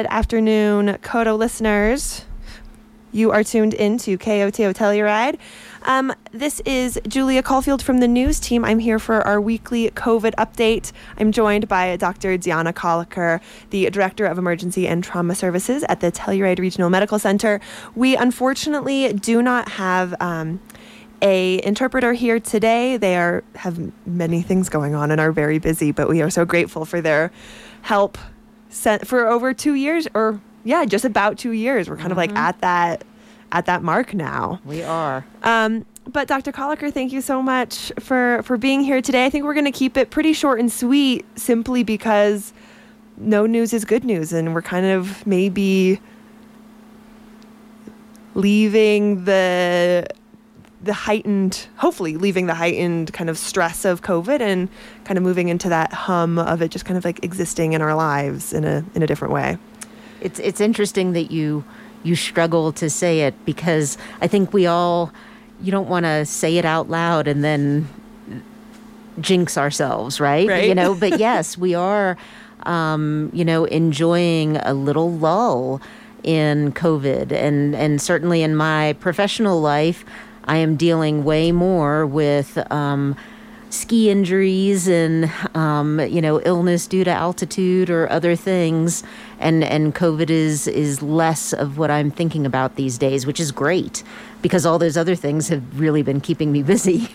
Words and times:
Good 0.00 0.06
afternoon, 0.06 0.96
KOTO 1.02 1.36
listeners. 1.36 2.24
You 3.12 3.32
are 3.32 3.44
tuned 3.44 3.74
into 3.74 4.16
KOTO 4.16 4.72
Telluride. 4.72 5.38
Um, 5.82 6.14
this 6.32 6.60
is 6.60 6.98
Julia 7.06 7.42
Caulfield 7.42 7.82
from 7.82 7.98
the 7.98 8.08
news 8.08 8.40
team. 8.40 8.64
I'm 8.64 8.78
here 8.78 8.98
for 8.98 9.20
our 9.26 9.38
weekly 9.38 9.90
COVID 9.90 10.34
update. 10.36 10.92
I'm 11.18 11.32
joined 11.32 11.68
by 11.68 11.98
Dr. 11.98 12.38
Diana 12.38 12.72
Koelliker, 12.72 13.42
the 13.68 13.90
Director 13.90 14.24
of 14.24 14.38
Emergency 14.38 14.88
and 14.88 15.04
Trauma 15.04 15.34
Services 15.34 15.84
at 15.86 16.00
the 16.00 16.10
Telluride 16.10 16.60
Regional 16.60 16.88
Medical 16.88 17.18
Center. 17.18 17.60
We 17.94 18.16
unfortunately 18.16 19.12
do 19.12 19.42
not 19.42 19.68
have 19.68 20.14
um, 20.18 20.60
a 21.20 21.62
interpreter 21.62 22.14
here 22.14 22.40
today. 22.40 22.96
They 22.96 23.16
are 23.16 23.44
have 23.56 23.78
many 24.06 24.40
things 24.40 24.70
going 24.70 24.94
on 24.94 25.10
and 25.10 25.20
are 25.20 25.30
very 25.30 25.58
busy, 25.58 25.92
but 25.92 26.08
we 26.08 26.22
are 26.22 26.30
so 26.30 26.46
grateful 26.46 26.86
for 26.86 27.02
their 27.02 27.30
help 27.82 28.16
for 28.70 29.28
over 29.28 29.52
two 29.52 29.74
years 29.74 30.08
or 30.14 30.40
yeah, 30.64 30.84
just 30.84 31.04
about 31.04 31.38
two 31.38 31.52
years. 31.52 31.88
We're 31.88 31.96
kind 31.96 32.10
mm-hmm. 32.10 32.12
of 32.12 32.16
like 32.18 32.30
mm-hmm. 32.30 32.38
at 32.38 32.60
that 32.60 33.04
at 33.52 33.66
that 33.66 33.82
mark 33.82 34.14
now. 34.14 34.60
We 34.64 34.82
are. 34.82 35.24
Um, 35.42 35.84
but 36.06 36.28
Dr. 36.28 36.52
Koelliker, 36.52 36.92
thank 36.92 37.12
you 37.12 37.20
so 37.20 37.42
much 37.42 37.92
for 37.98 38.42
for 38.44 38.56
being 38.56 38.80
here 38.80 39.00
today. 39.00 39.24
I 39.24 39.30
think 39.30 39.44
we're 39.44 39.54
going 39.54 39.64
to 39.64 39.72
keep 39.72 39.96
it 39.96 40.10
pretty 40.10 40.32
short 40.32 40.60
and 40.60 40.70
sweet, 40.70 41.24
simply 41.38 41.82
because 41.82 42.52
no 43.16 43.46
news 43.46 43.72
is 43.72 43.84
good 43.84 44.04
news, 44.04 44.32
and 44.32 44.54
we're 44.54 44.62
kind 44.62 44.86
of 44.86 45.26
maybe 45.26 46.00
leaving 48.34 49.24
the 49.24 50.06
the 50.82 50.92
heightened, 50.92 51.66
hopefully 51.76 52.16
leaving 52.16 52.46
the 52.46 52.54
heightened 52.54 53.12
kind 53.12 53.28
of 53.28 53.36
stress 53.36 53.84
of 53.84 54.02
COVID 54.02 54.40
and 54.40 54.68
kind 55.04 55.18
of 55.18 55.24
moving 55.24 55.48
into 55.48 55.68
that 55.68 55.92
hum 55.92 56.38
of 56.38 56.62
it 56.62 56.70
just 56.70 56.84
kind 56.84 56.96
of 56.96 57.04
like 57.04 57.22
existing 57.22 57.74
in 57.74 57.82
our 57.82 57.94
lives 57.94 58.52
in 58.52 58.64
a 58.64 58.84
in 58.94 59.02
a 59.02 59.06
different 59.06 59.34
way. 59.34 59.58
It's 60.20 60.38
it's 60.38 60.60
interesting 60.60 61.12
that 61.12 61.30
you 61.30 61.64
you 62.02 62.16
struggle 62.16 62.72
to 62.72 62.88
say 62.88 63.20
it 63.20 63.34
because 63.44 63.98
I 64.20 64.26
think 64.26 64.52
we 64.52 64.66
all 64.66 65.12
you 65.60 65.70
don't 65.70 65.88
want 65.88 66.06
to 66.06 66.24
say 66.24 66.56
it 66.56 66.64
out 66.64 66.88
loud 66.88 67.28
and 67.28 67.44
then 67.44 67.86
jinx 69.20 69.58
ourselves, 69.58 70.18
right? 70.18 70.48
right. 70.48 70.66
You 70.66 70.74
know, 70.74 70.94
but 70.98 71.18
yes, 71.18 71.58
we 71.58 71.74
are 71.74 72.16
um, 72.64 73.30
you 73.32 73.44
know, 73.44 73.64
enjoying 73.64 74.56
a 74.58 74.74
little 74.74 75.12
lull 75.12 75.80
in 76.22 76.72
COVID 76.72 77.32
and 77.32 77.74
and 77.74 78.00
certainly 78.00 78.42
in 78.42 78.54
my 78.54 78.94
professional 79.00 79.60
life 79.60 80.04
I 80.44 80.56
am 80.56 80.76
dealing 80.76 81.24
way 81.24 81.52
more 81.52 82.06
with 82.06 82.58
um, 82.72 83.16
ski 83.70 84.10
injuries 84.10 84.88
and 84.88 85.30
um, 85.54 86.00
you 86.00 86.20
know 86.20 86.40
illness 86.42 86.86
due 86.86 87.04
to 87.04 87.10
altitude 87.10 87.88
or 87.88 88.10
other 88.10 88.36
things, 88.36 89.02
and 89.38 89.64
and 89.64 89.94
COVID 89.94 90.28
is 90.28 90.66
is 90.66 91.02
less 91.02 91.52
of 91.52 91.78
what 91.78 91.90
I'm 91.90 92.10
thinking 92.10 92.44
about 92.44 92.76
these 92.76 92.98
days, 92.98 93.26
which 93.26 93.40
is 93.40 93.52
great 93.52 94.02
because 94.42 94.66
all 94.66 94.78
those 94.78 94.96
other 94.96 95.14
things 95.14 95.48
have 95.48 95.78
really 95.78 96.02
been 96.02 96.20
keeping 96.20 96.52
me 96.52 96.62
busy. 96.74 97.08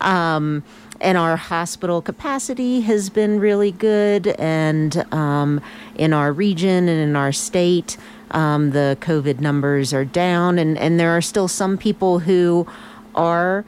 Um, 0.00 0.64
and 1.00 1.16
our 1.16 1.36
hospital 1.36 2.02
capacity 2.02 2.80
has 2.80 3.08
been 3.08 3.38
really 3.38 3.70
good, 3.70 4.28
and 4.38 4.96
um, 5.12 5.60
in 5.94 6.12
our 6.12 6.32
region 6.32 6.88
and 6.88 7.00
in 7.00 7.16
our 7.16 7.32
state. 7.32 7.96
Um, 8.30 8.70
the 8.70 8.96
COVID 9.00 9.40
numbers 9.40 9.92
are 9.92 10.04
down, 10.04 10.58
and, 10.58 10.76
and 10.78 11.00
there 11.00 11.10
are 11.16 11.22
still 11.22 11.48
some 11.48 11.78
people 11.78 12.20
who 12.20 12.66
are, 13.14 13.64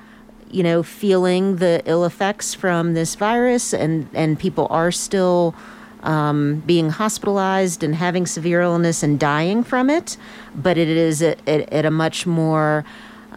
you 0.51 0.63
know, 0.63 0.83
feeling 0.83 1.57
the 1.57 1.83
ill 1.87 2.05
effects 2.05 2.55
from 2.55 2.95
this 2.95 3.15
virus, 3.15 3.73
and, 3.73 4.09
and 4.13 4.39
people 4.39 4.67
are 4.71 4.93
still 4.93 5.55
um, 6.03 6.63
being 6.67 6.91
hospitalized 6.91 7.83
and 7.83 7.95
having 7.95 8.27
severe 8.27 8.61
illness 8.61 9.03
and 9.03 9.19
dying 9.19 9.63
from 9.63 9.91
it, 9.91 10.17
but 10.55 10.79
it 10.79 10.89
is 10.89 11.23
at, 11.23 11.47
at, 11.47 11.85
a 11.85 11.91
much 11.91 12.27
more 12.27 12.85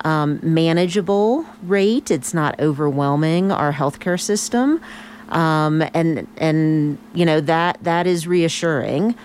um, 0.05 0.39
manageable 0.41 1.45
rate. 1.63 2.09
It's 2.09 2.33
not 2.33 2.59
overwhelming 2.59 3.52
our 3.52 3.73
healthcare 3.73 4.19
system. 4.19 4.81
Um, 5.30 5.83
and 5.93 6.27
and 6.37 6.98
you 7.14 7.25
know 7.25 7.42
that 7.42 7.80
that 7.83 8.05
is 8.05 8.27
reassuring. 8.27 9.15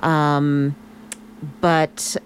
Um, 0.00 0.74
but 1.60 2.16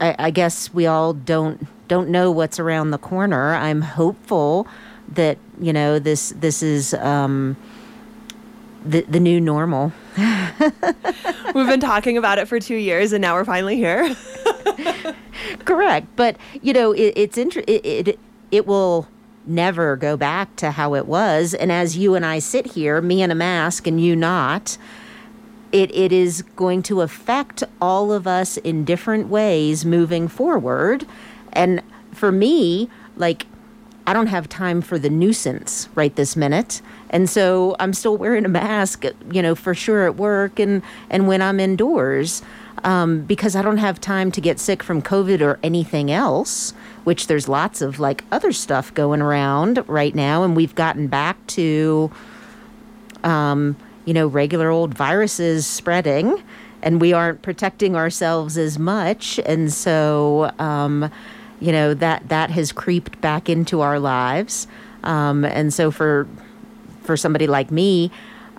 I, 0.00 0.16
I 0.18 0.30
guess 0.30 0.72
we 0.72 0.86
all 0.86 1.12
don't 1.12 1.66
don't 1.88 2.08
know 2.08 2.30
what's 2.30 2.58
around 2.58 2.90
the 2.90 2.98
corner. 2.98 3.54
I'm 3.54 3.82
hopeful 3.82 4.66
that 5.08 5.38
you 5.60 5.72
know 5.72 5.98
this 5.98 6.30
this 6.36 6.62
is 6.62 6.94
um, 6.94 7.56
the 8.84 9.02
the 9.02 9.20
new 9.20 9.40
normal. 9.40 9.92
We've 10.16 11.66
been 11.66 11.80
talking 11.80 12.16
about 12.16 12.38
it 12.38 12.48
for 12.48 12.60
two 12.60 12.76
years, 12.76 13.12
and 13.12 13.20
now 13.22 13.34
we're 13.34 13.44
finally 13.44 13.76
here. 13.76 14.14
Correct, 15.64 16.06
but 16.16 16.36
you 16.62 16.72
know 16.72 16.92
it, 16.92 17.12
it's 17.16 17.38
inter- 17.38 17.64
it, 17.66 17.84
it 17.84 18.18
it 18.50 18.66
will 18.66 19.08
never 19.46 19.96
go 19.96 20.16
back 20.16 20.54
to 20.56 20.70
how 20.70 20.94
it 20.94 21.06
was. 21.06 21.54
And 21.54 21.72
as 21.72 21.96
you 21.96 22.14
and 22.14 22.24
I 22.24 22.38
sit 22.38 22.66
here, 22.72 23.00
me 23.00 23.22
in 23.22 23.30
a 23.30 23.34
mask 23.34 23.86
and 23.86 24.00
you 24.00 24.14
not, 24.14 24.76
it, 25.72 25.94
it 25.94 26.12
is 26.12 26.42
going 26.56 26.82
to 26.84 27.00
affect 27.00 27.62
all 27.80 28.12
of 28.12 28.26
us 28.26 28.56
in 28.58 28.84
different 28.84 29.28
ways 29.28 29.84
moving 29.84 30.28
forward. 30.28 31.06
And 31.52 31.82
for 32.12 32.32
me, 32.32 32.88
like, 33.16 33.46
I 34.06 34.12
don't 34.12 34.28
have 34.28 34.48
time 34.48 34.80
for 34.80 34.98
the 34.98 35.10
nuisance 35.10 35.88
right 35.94 36.14
this 36.16 36.34
minute. 36.34 36.82
And 37.10 37.30
so 37.30 37.76
I'm 37.78 37.92
still 37.92 38.16
wearing 38.16 38.44
a 38.44 38.48
mask, 38.48 39.04
you 39.30 39.42
know, 39.42 39.54
for 39.54 39.74
sure 39.74 40.06
at 40.06 40.16
work 40.16 40.58
and, 40.58 40.82
and 41.08 41.28
when 41.28 41.42
I'm 41.42 41.60
indoors 41.60 42.42
um, 42.82 43.22
because 43.22 43.54
I 43.54 43.62
don't 43.62 43.76
have 43.76 44.00
time 44.00 44.32
to 44.32 44.40
get 44.40 44.58
sick 44.58 44.82
from 44.82 45.02
COVID 45.02 45.40
or 45.40 45.60
anything 45.62 46.10
else, 46.10 46.72
which 47.04 47.26
there's 47.26 47.48
lots 47.48 47.82
of 47.82 48.00
like 48.00 48.24
other 48.32 48.52
stuff 48.52 48.92
going 48.94 49.20
around 49.20 49.84
right 49.86 50.14
now. 50.14 50.42
And 50.42 50.56
we've 50.56 50.74
gotten 50.74 51.06
back 51.06 51.46
to, 51.48 52.10
um, 53.22 53.76
you 54.10 54.14
know, 54.14 54.26
regular 54.26 54.70
old 54.70 54.92
viruses 54.92 55.68
spreading, 55.68 56.42
and 56.82 57.00
we 57.00 57.12
aren't 57.12 57.42
protecting 57.42 57.94
ourselves 57.94 58.58
as 58.58 58.76
much, 58.76 59.38
and 59.46 59.72
so 59.72 60.50
um, 60.58 61.08
you 61.60 61.70
know 61.70 61.94
that 61.94 62.28
that 62.28 62.50
has 62.50 62.72
creeped 62.72 63.20
back 63.20 63.48
into 63.48 63.82
our 63.82 64.00
lives, 64.00 64.66
um, 65.04 65.44
and 65.44 65.72
so 65.72 65.92
for 65.92 66.26
for 67.02 67.16
somebody 67.16 67.46
like 67.46 67.70
me. 67.70 68.10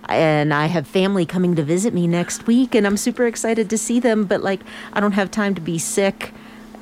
And 0.08 0.54
I 0.54 0.66
have 0.68 0.86
family 0.86 1.26
coming 1.26 1.54
to 1.56 1.62
visit 1.62 1.92
me 1.92 2.06
next 2.06 2.46
week, 2.46 2.74
and 2.74 2.86
I'm 2.86 2.96
super 2.96 3.26
excited 3.26 3.68
to 3.68 3.76
see 3.76 4.00
them. 4.00 4.24
But 4.24 4.42
like, 4.42 4.60
I 4.94 5.00
don't 5.00 5.12
have 5.12 5.30
time 5.30 5.54
to 5.54 5.60
be 5.60 5.78
sick 5.78 6.32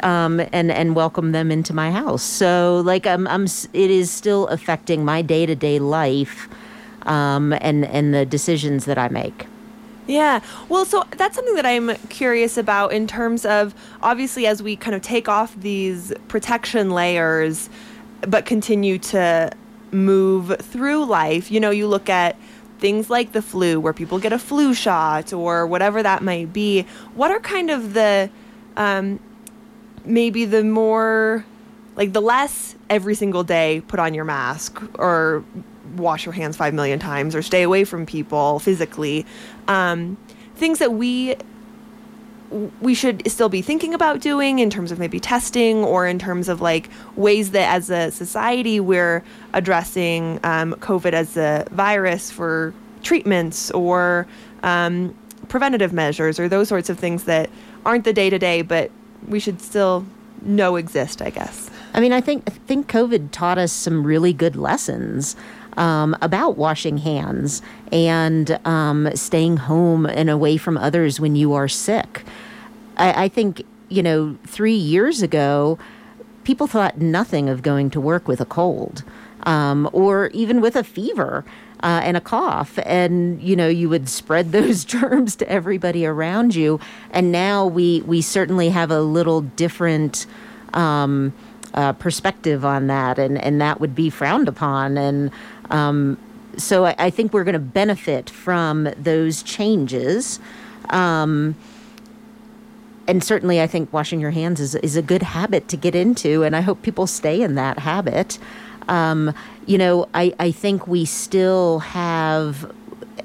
um, 0.05 0.39
and 0.53 0.71
and 0.71 0.95
welcome 0.95 1.33
them 1.33 1.51
into 1.51 1.75
my 1.75 1.91
house. 1.91 2.23
So 2.23 2.83
like, 2.87 3.05
I'm 3.05 3.27
I'm 3.27 3.47
it 3.73 3.91
is 3.91 4.13
still 4.13 4.47
affecting 4.47 5.05
my 5.05 5.23
day 5.23 5.45
to 5.45 5.57
day 5.57 5.81
life 5.81 6.49
um, 7.03 7.53
and 7.61 7.85
and 7.85 8.15
the 8.15 8.27
decisions 8.27 8.85
that 8.85 8.99
I 8.99 9.09
make. 9.09 9.47
Yeah. 10.07 10.41
Well, 10.69 10.85
so 10.85 11.05
that's 11.17 11.37
something 11.37 11.55
that 11.55 11.67
I'm 11.67 11.95
curious 12.09 12.57
about 12.57 12.93
in 12.93 13.07
terms 13.07 13.45
of 13.45 13.75
obviously 14.03 14.47
as 14.47 14.63
we 14.63 14.75
kind 14.75 14.97
of 14.97 15.03
take 15.03 15.29
off 15.29 15.55
these 15.55 16.13
protection 16.27 16.91
layers, 16.91 17.71
but 18.23 18.45
continue 18.45 18.99
to 18.99 19.53
move 19.93 20.57
through 20.61 21.05
life. 21.05 21.51
You 21.51 21.61
know, 21.61 21.71
you 21.71 21.87
look 21.87 22.09
at 22.09 22.37
things 22.81 23.11
like 23.11 23.33
the 23.33 23.43
flu, 23.43 23.79
where 23.79 23.93
people 23.93 24.19
get 24.19 24.33
a 24.33 24.39
flu 24.39 24.75
shot 24.75 25.33
or 25.33 25.67
whatever 25.67 26.03
that 26.03 26.23
might 26.23 26.53
be. 26.53 26.87
What 27.15 27.31
are 27.31 27.41
kind 27.41 27.71
of 27.71 27.95
the 27.95 28.31
um, 28.77 29.21
maybe 30.05 30.45
the 30.45 30.65
more 30.65 31.45
like 31.97 32.13
the 32.13 32.23
less 32.23 32.75
every 32.89 33.15
single 33.15 33.45
day 33.45 33.83
put 33.87 34.01
on 34.01 34.15
your 34.15 34.25
mask 34.25 34.83
or 34.99 35.45
wash 35.97 36.27
your 36.27 36.33
hands 36.33 36.57
five 36.57 36.75
million 36.75 36.99
times 36.99 37.35
or 37.35 37.43
stay 37.43 37.63
away 37.63 37.85
from 37.85 38.07
people 38.07 38.59
physically. 38.59 39.27
Um, 39.69 40.17
things 40.57 40.79
that 40.79 40.93
we 40.93 41.37
we 42.81 42.95
should 42.95 43.23
still 43.31 43.49
be 43.49 43.63
thinking 43.63 43.95
about 43.95 44.21
doing 44.21 44.59
in 44.59 44.71
terms 44.71 44.91
of 44.91 44.99
maybe 44.99 45.21
testing 45.21 45.85
or 45.85 46.05
in 46.07 46.19
terms 46.19 46.49
of 46.49 46.61
like 46.61 46.91
ways 47.15 47.53
that 47.53 47.73
as 47.73 47.91
a 47.91 48.11
society 48.11 48.81
we're 48.81 49.23
addressing 49.53 50.41
um, 50.43 50.75
COVID 50.75 51.13
as 51.13 51.37
a 51.37 51.65
virus 51.71 52.31
for 52.33 52.75
treatments 53.03 53.71
or 53.71 54.27
um, 54.65 55.15
preventative 55.49 55.93
measures 55.93 56.41
or 56.41 56.49
those 56.49 56.69
sorts 56.69 56.91
of 56.91 56.99
things 56.99 57.25
that 57.25 57.51
aren't 57.85 58.05
the 58.05 58.13
day 58.13 58.31
to 58.31 58.39
day, 58.39 58.63
but 58.63 58.91
we 59.29 59.39
should 59.39 59.61
still 59.61 60.05
know 60.43 60.77
exist, 60.77 61.23
I 61.23 61.31
guess. 61.31 61.71
I 61.93 62.01
mean, 62.01 62.13
I 62.13 62.21
think 62.21 62.45
I 62.47 62.51
think 62.51 62.91
COVID 62.91 63.31
taught 63.33 63.59
us 63.59 63.73
some 63.73 64.07
really 64.07 64.33
good 64.33 64.57
lessons 64.57 65.37
um, 65.77 66.17
about 66.21 66.57
washing 66.57 66.99
hands 66.99 67.63
and 67.93 68.59
um, 68.67 69.09
staying 69.15 69.57
home 69.59 70.07
and 70.07 70.31
away 70.31 70.57
from 70.57 70.77
others 70.77 71.21
when 71.21 71.37
you 71.37 71.53
are 71.53 71.69
sick. 71.69 72.25
I, 72.97 73.25
I 73.25 73.29
think, 73.29 73.63
you 73.89 74.03
know, 74.03 74.37
three 74.47 74.75
years 74.75 75.23
ago, 75.23 75.79
people 76.45 76.67
thought 76.67 76.99
nothing 76.99 77.49
of 77.49 77.63
going 77.63 77.91
to 77.91 78.01
work 78.01 78.29
with 78.29 78.41
a 78.41 78.47
cold 78.47 79.05
um, 79.45 79.89
or 79.93 80.29
even 80.29 80.61
with 80.61 80.77
a 80.77 80.85
fever. 80.85 81.45
uh, 81.83 82.01
and 82.05 82.17
a 82.17 82.21
cough, 82.21 82.79
and 82.85 83.41
you 83.43 83.57
know 83.57 83.69
you 83.69 83.89
would 83.89 84.09
spread 84.09 84.53
those 84.59 84.85
germs 84.85 85.35
to 85.37 85.49
everybody 85.49 86.05
around 86.07 86.55
you. 86.55 86.79
And 87.11 87.33
now 87.33 87.67
we 87.67 88.03
we 88.03 88.21
certainly 88.21 88.69
have 88.71 88.91
a 88.91 89.01
little 89.01 89.43
different. 89.43 90.27
Um, 90.75 91.33
uh, 91.73 91.93
perspective 91.93 92.65
on 92.65 92.89
that, 92.89 93.17
and, 93.17 93.39
and 93.39 93.61
that 93.61 93.81
would 93.81 93.95
be 93.95 94.11
frowned 94.11 94.49
upon. 94.49 94.99
And 94.99 95.31
um, 95.71 96.19
so 96.57 96.85
I, 96.85 96.95
I, 96.99 97.11
think 97.11 97.33
we're 97.33 97.45
going 97.45 97.55
to 97.55 97.59
benefit 97.59 98.29
from 98.29 98.89
those 98.97 99.43
changes. 99.43 100.41
Um, 100.91 101.55
and 103.07 103.25
certainly, 103.25 103.61
I 103.61 103.67
think 103.67 103.93
washing 103.93 104.21
your 104.21 104.31
hands 104.31 104.61
is, 104.61 104.75
is 104.77 104.97
a 104.97 105.03
good 105.03 105.23
habit 105.23 105.69
to 105.69 105.77
get 105.77 105.95
into, 105.95 106.43
and 106.43 106.55
I 106.55 106.61
hope 106.61 106.83
people 106.83 107.07
stay 107.07 107.43
in 107.43 107.55
that 107.57 107.81
habit. 107.81 108.39
Um, 108.89 109.35
you 109.67 109.79
know, 109.79 110.09
I, 110.15 110.35
I 110.39 110.51
think 110.51 110.87
we 110.87 111.05
still 111.05 111.81
have 111.81 112.73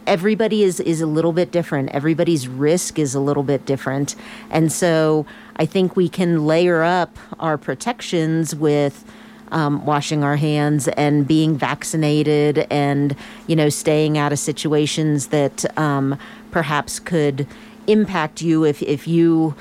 everybody 0.07 0.63
is 0.63 0.80
is 0.80 1.01
a 1.01 1.07
little 1.07 1.33
bit 1.33 1.51
different. 1.51 1.89
Everybody's 1.89 2.48
risk 2.48 3.00
is 3.00 3.15
a 3.15 3.19
little 3.19 3.44
bit 3.44 3.65
different, 3.65 4.15
and 4.50 4.71
so 4.71 5.25
I 5.57 5.65
think 5.65 5.95
we 5.95 6.09
can 6.09 6.45
layer 6.45 6.83
up 6.83 7.18
our 7.39 7.57
protections 7.57 8.56
with. 8.56 9.03
Um, 9.56 9.86
washing 9.86 10.22
our 10.22 10.36
hands 10.36 10.90
and 10.90 11.25
being 11.25 11.57
vaccinated 11.57 12.68
and 12.69 13.16
you 13.48 13.56
know 13.56 13.69
staying 13.69 14.18
out 14.18 14.34
of 14.34 14.40
situations 14.40 15.28
that 15.28 15.63
um, 15.80 16.19
perhaps 16.52 17.00
could 17.00 17.48
impact 17.88 18.42
you 18.42 18.66
if, 18.66 18.81
if 18.84 19.07
you 19.07 19.56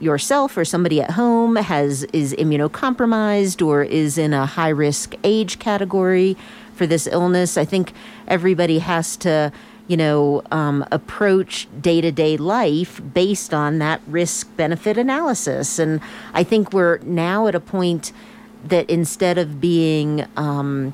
yourself 0.00 0.56
or 0.56 0.64
somebody 0.64 1.00
at 1.00 1.12
home 1.12 1.56
has 1.56 2.04
is 2.04 2.32
immunocompromised 2.34 3.64
or 3.64 3.82
is 3.82 4.16
in 4.16 4.32
a 4.32 4.46
high 4.46 4.68
risk 4.68 5.14
age 5.22 5.58
category 5.58 6.36
for 6.74 6.86
this 6.86 7.06
illness. 7.06 7.58
I 7.58 7.66
think 7.66 7.92
everybody 8.26 8.78
has 8.78 9.16
to, 9.18 9.52
you 9.86 9.96
know, 9.96 10.42
um, 10.50 10.84
approach 10.90 11.68
day 11.80 12.00
to 12.00 12.10
day 12.10 12.38
life 12.38 13.00
based 13.12 13.52
on 13.52 13.78
that 13.78 14.00
risk 14.06 14.56
benefit 14.56 14.96
analysis. 14.96 15.78
And 15.78 16.00
I 16.32 16.42
think 16.42 16.72
we're 16.72 16.98
now 16.98 17.46
at 17.46 17.54
a 17.54 17.60
point 17.60 18.12
that 18.64 18.88
instead 18.90 19.38
of 19.38 19.60
being 19.60 20.26
um, 20.36 20.92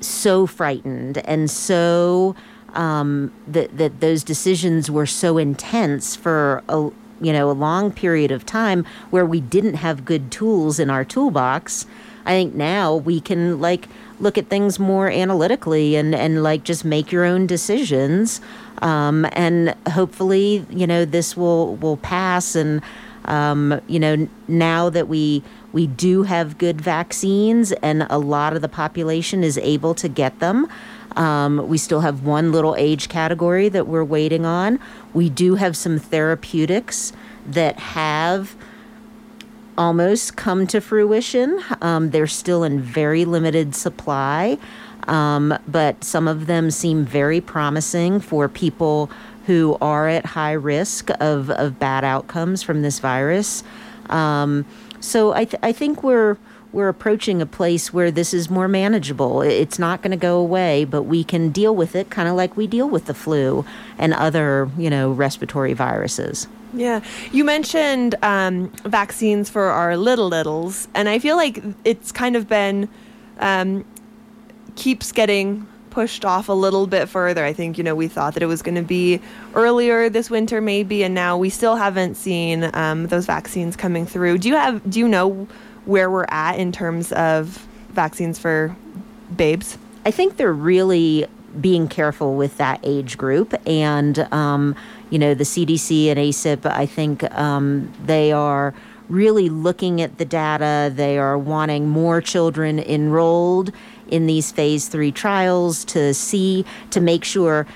so 0.00 0.46
frightened 0.46 1.18
and 1.18 1.50
so 1.50 2.34
um, 2.74 3.32
that 3.46 3.76
that 3.76 4.00
those 4.00 4.22
decisions 4.22 4.90
were 4.90 5.06
so 5.06 5.38
intense 5.38 6.14
for 6.14 6.62
a 6.68 6.90
you 7.20 7.32
know 7.32 7.50
a 7.50 7.52
long 7.52 7.90
period 7.90 8.30
of 8.30 8.44
time 8.44 8.84
where 9.10 9.24
we 9.24 9.40
didn't 9.40 9.74
have 9.74 10.04
good 10.04 10.30
tools 10.30 10.78
in 10.78 10.90
our 10.90 11.04
toolbox. 11.04 11.86
I 12.24 12.30
think 12.30 12.54
now 12.54 12.94
we 12.94 13.20
can 13.20 13.60
like 13.60 13.88
look 14.18 14.36
at 14.36 14.48
things 14.48 14.78
more 14.78 15.10
analytically 15.10 15.96
and 15.96 16.14
and 16.14 16.42
like 16.42 16.64
just 16.64 16.84
make 16.84 17.10
your 17.10 17.24
own 17.24 17.46
decisions. 17.46 18.40
Um, 18.82 19.26
and 19.32 19.74
hopefully, 19.88 20.66
you 20.68 20.86
know, 20.86 21.04
this 21.04 21.36
will 21.36 21.76
will 21.76 21.96
pass. 21.96 22.54
And 22.54 22.82
um, 23.24 23.80
you 23.86 23.98
know, 23.98 24.28
now 24.48 24.90
that 24.90 25.08
we 25.08 25.42
we 25.72 25.86
do 25.86 26.22
have 26.22 26.58
good 26.58 26.80
vaccines 26.80 27.72
and 27.72 28.06
a 28.08 28.18
lot 28.18 28.54
of 28.54 28.62
the 28.62 28.68
population 28.68 29.44
is 29.44 29.58
able 29.58 29.94
to 29.96 30.08
get 30.08 30.38
them. 30.38 30.68
Um, 31.16 31.66
we 31.66 31.78
still 31.78 32.00
have 32.00 32.24
one 32.24 32.52
little 32.52 32.76
age 32.76 33.08
category 33.08 33.68
that 33.70 33.86
we're 33.86 34.04
waiting 34.04 34.44
on. 34.44 34.78
We 35.14 35.30
do 35.30 35.54
have 35.54 35.76
some 35.76 35.98
therapeutics 35.98 37.12
that 37.46 37.78
have 37.78 38.54
almost 39.78 40.36
come 40.36 40.66
to 40.66 40.80
fruition. 40.80 41.60
Um, 41.80 42.10
they're 42.10 42.26
still 42.26 42.64
in 42.64 42.80
very 42.80 43.24
limited 43.24 43.74
supply, 43.74 44.58
um, 45.04 45.56
but 45.68 46.02
some 46.04 46.28
of 46.28 46.46
them 46.46 46.70
seem 46.70 47.04
very 47.04 47.40
promising 47.40 48.20
for 48.20 48.48
people 48.48 49.10
who 49.46 49.78
are 49.80 50.08
at 50.08 50.26
high 50.26 50.52
risk 50.52 51.10
of, 51.20 51.50
of 51.50 51.78
bad 51.78 52.04
outcomes 52.04 52.62
from 52.62 52.82
this 52.82 52.98
virus. 52.98 53.62
Um, 54.10 54.66
so 55.06 55.32
I, 55.32 55.44
th- 55.44 55.60
I 55.62 55.72
think 55.72 56.02
we're 56.02 56.36
we're 56.72 56.88
approaching 56.88 57.40
a 57.40 57.46
place 57.46 57.92
where 57.92 58.10
this 58.10 58.34
is 58.34 58.50
more 58.50 58.68
manageable. 58.68 59.40
It's 59.40 59.78
not 59.78 60.02
going 60.02 60.10
to 60.10 60.16
go 60.16 60.38
away, 60.38 60.84
but 60.84 61.04
we 61.04 61.24
can 61.24 61.50
deal 61.50 61.74
with 61.74 61.96
it 61.96 62.10
kind 62.10 62.28
of 62.28 62.34
like 62.34 62.56
we 62.56 62.66
deal 62.66 62.86
with 62.88 63.06
the 63.06 63.14
flu 63.14 63.64
and 63.96 64.12
other, 64.12 64.68
you 64.76 64.90
know, 64.90 65.10
respiratory 65.12 65.72
viruses. 65.72 66.48
Yeah. 66.74 67.02
You 67.32 67.44
mentioned 67.44 68.14
um, 68.22 68.68
vaccines 68.84 69.48
for 69.48 69.62
our 69.62 69.96
little 69.96 70.28
littles, 70.28 70.88
and 70.94 71.08
I 71.08 71.18
feel 71.18 71.36
like 71.36 71.62
it's 71.84 72.12
kind 72.12 72.36
of 72.36 72.46
been 72.46 72.90
um, 73.38 73.84
keeps 74.74 75.12
getting 75.12 75.66
pushed 75.96 76.26
off 76.26 76.50
a 76.50 76.52
little 76.52 76.86
bit 76.86 77.08
further. 77.08 77.42
I 77.42 77.54
think, 77.54 77.78
you 77.78 77.82
know, 77.82 77.94
we 77.94 78.06
thought 78.06 78.34
that 78.34 78.42
it 78.42 78.46
was 78.46 78.60
going 78.60 78.74
to 78.74 78.82
be 78.82 79.18
earlier 79.54 80.10
this 80.10 80.28
winter, 80.28 80.60
maybe, 80.60 81.02
and 81.02 81.14
now 81.14 81.38
we 81.38 81.48
still 81.48 81.74
haven't 81.74 82.16
seen 82.16 82.68
um, 82.74 83.06
those 83.06 83.24
vaccines 83.24 83.76
coming 83.76 84.04
through. 84.04 84.36
Do 84.36 84.48
you 84.50 84.56
have, 84.56 84.90
do 84.90 84.98
you 84.98 85.08
know 85.08 85.48
where 85.86 86.10
we're 86.10 86.26
at 86.28 86.58
in 86.58 86.70
terms 86.70 87.12
of 87.12 87.66
vaccines 87.92 88.38
for 88.38 88.76
babes? 89.34 89.78
I 90.04 90.10
think 90.10 90.36
they're 90.36 90.52
really 90.52 91.24
being 91.62 91.88
careful 91.88 92.36
with 92.36 92.58
that 92.58 92.78
age 92.82 93.16
group. 93.16 93.54
And, 93.66 94.18
um, 94.34 94.76
you 95.08 95.18
know, 95.18 95.32
the 95.32 95.44
CDC 95.44 96.08
and 96.08 96.18
ACIP, 96.18 96.66
I 96.66 96.84
think 96.84 97.24
um, 97.32 97.90
they 98.04 98.32
are 98.32 98.74
really 99.08 99.48
looking 99.48 100.02
at 100.02 100.18
the 100.18 100.26
data. 100.26 100.92
They 100.94 101.16
are 101.16 101.38
wanting 101.38 101.88
more 101.88 102.20
children 102.20 102.78
enrolled 102.80 103.72
in 104.08 104.26
these 104.26 104.52
phase 104.52 104.88
three 104.88 105.12
trials 105.12 105.84
to 105.86 106.14
see, 106.14 106.64
to 106.90 107.00
make 107.00 107.24
sure 107.24 107.66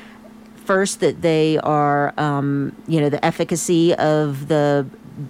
first 0.64 1.00
that 1.00 1.22
they 1.22 1.58
are, 1.58 2.14
um, 2.16 2.74
you 2.86 3.00
know, 3.00 3.08
the 3.08 3.24
efficacy 3.24 3.94
of 3.96 4.48
the 4.48 4.86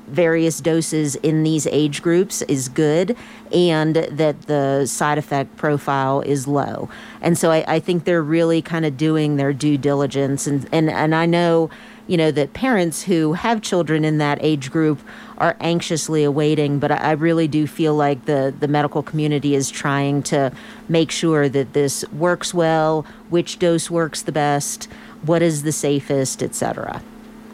various 0.06 0.61
doses 0.61 1.17
in 1.17 1.43
these 1.43 1.67
age 1.69 2.02
groups 2.02 2.43
is 2.43 2.69
good 2.69 3.17
and 3.52 3.97
that 3.97 4.43
the 4.43 4.87
side 4.87 5.19
effect 5.19 5.56
profile 5.56 6.20
is 6.20 6.47
low. 6.47 6.88
And 7.20 7.37
so 7.37 7.50
I, 7.50 7.64
I 7.67 7.81
think 7.81 8.05
they're 8.05 8.23
really 8.23 8.62
kind 8.62 8.85
of 8.85 8.97
doing 8.97 9.37
their 9.37 9.52
due 9.52 9.79
diligence. 9.79 10.47
And, 10.47 10.69
and, 10.70 10.91
and 10.91 11.14
I 11.14 11.26
know, 11.26 11.70
you 12.06 12.17
know, 12.17 12.31
that 12.31 12.52
parents 12.52 13.02
who 13.02 13.35
have 13.35 13.62
children 13.62 14.05
in 14.05 14.19
that 14.19 14.38
age 14.41 14.70
group 14.70 15.00
are 15.38 15.56
anxiously 15.61 16.23
awaiting, 16.23 16.79
but 16.79 16.91
I, 16.91 17.12
really 17.12 17.49
do 17.49 17.67
feel 17.67 17.94
like 17.94 18.26
the, 18.26 18.55
the 18.58 18.69
medical 18.69 19.02
community 19.02 19.55
is 19.55 19.70
trying 19.70 20.23
to 20.25 20.52
make 20.88 21.11
sure 21.11 21.49
that 21.49 21.73
this 21.73 22.05
works 22.12 22.52
well, 22.52 23.06
which 23.31 23.58
dose 23.58 23.91
works 23.91 24.23
the 24.23 24.32
best, 24.32 24.85
what 25.23 25.41
is 25.41 25.62
the 25.62 25.73
safest, 25.73 26.43
etc. 26.43 27.02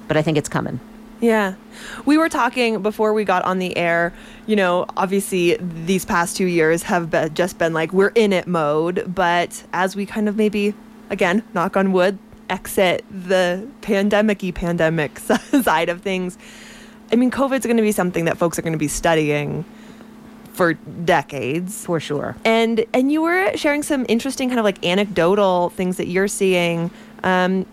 But 0.09 0.17
I 0.17 0.23
think 0.23 0.37
it's 0.37 0.49
coming. 0.49 0.81
Yeah. 1.21 1.55
We 2.05 2.19
were 2.19 2.29
talking 2.29 2.83
before 2.83 3.13
we 3.13 3.25
got 3.25 3.45
on 3.45 3.59
the 3.59 3.77
air, 3.77 4.13
you 4.47 4.57
know, 4.57 4.87
obviously 4.97 5.57
these 5.61 6.05
past 6.05 6.37
two 6.37 6.47
years 6.47 6.83
have 6.85 7.11
been, 7.11 7.33
just 7.35 7.59
been 7.59 7.73
like 7.73 7.93
we're 7.93 8.13
in 8.15 8.33
it 8.33 8.47
mode, 8.47 9.13
but 9.15 9.65
as 9.73 9.97
we 9.97 10.07
kind 10.07 10.29
of 10.29 10.37
maybe, 10.37 10.75
again, 11.09 11.43
knock 11.55 11.77
on 11.77 11.93
wood, 11.93 12.19
exit 12.51 13.05
the 13.11 13.67
pandemic 13.83 14.43
y 14.43 14.51
pandemic 14.55 15.19
side 15.19 15.89
of 15.89 16.03
things, 16.03 16.39
I 17.13 17.17
mean, 17.17 17.31
COVID's 17.31 17.67
going 17.67 17.77
to 17.77 17.83
be 17.83 17.93
something 17.93 18.25
that 18.25 18.39
folks 18.39 18.59
are 18.59 18.63
going 18.63 18.73
to 18.73 18.79
be 18.79 18.89
studying 18.89 19.65
for 20.53 20.73
decades 20.73 21.85
for 21.85 22.01
sure 22.01 22.35
and 22.43 22.87
and 22.95 23.13
you 23.13 23.21
were 23.21 23.55
sharing 23.59 23.83
some 23.83 24.07
interesting 24.09 24.49
kind 24.49 24.59
of 24.59 24.65
like 24.65 24.83
anecdotal 24.87 25.69
things 25.69 25.99
that 25.99 26.07
you're 26.07 26.29
seeing 26.29 26.91
um, 27.25 27.67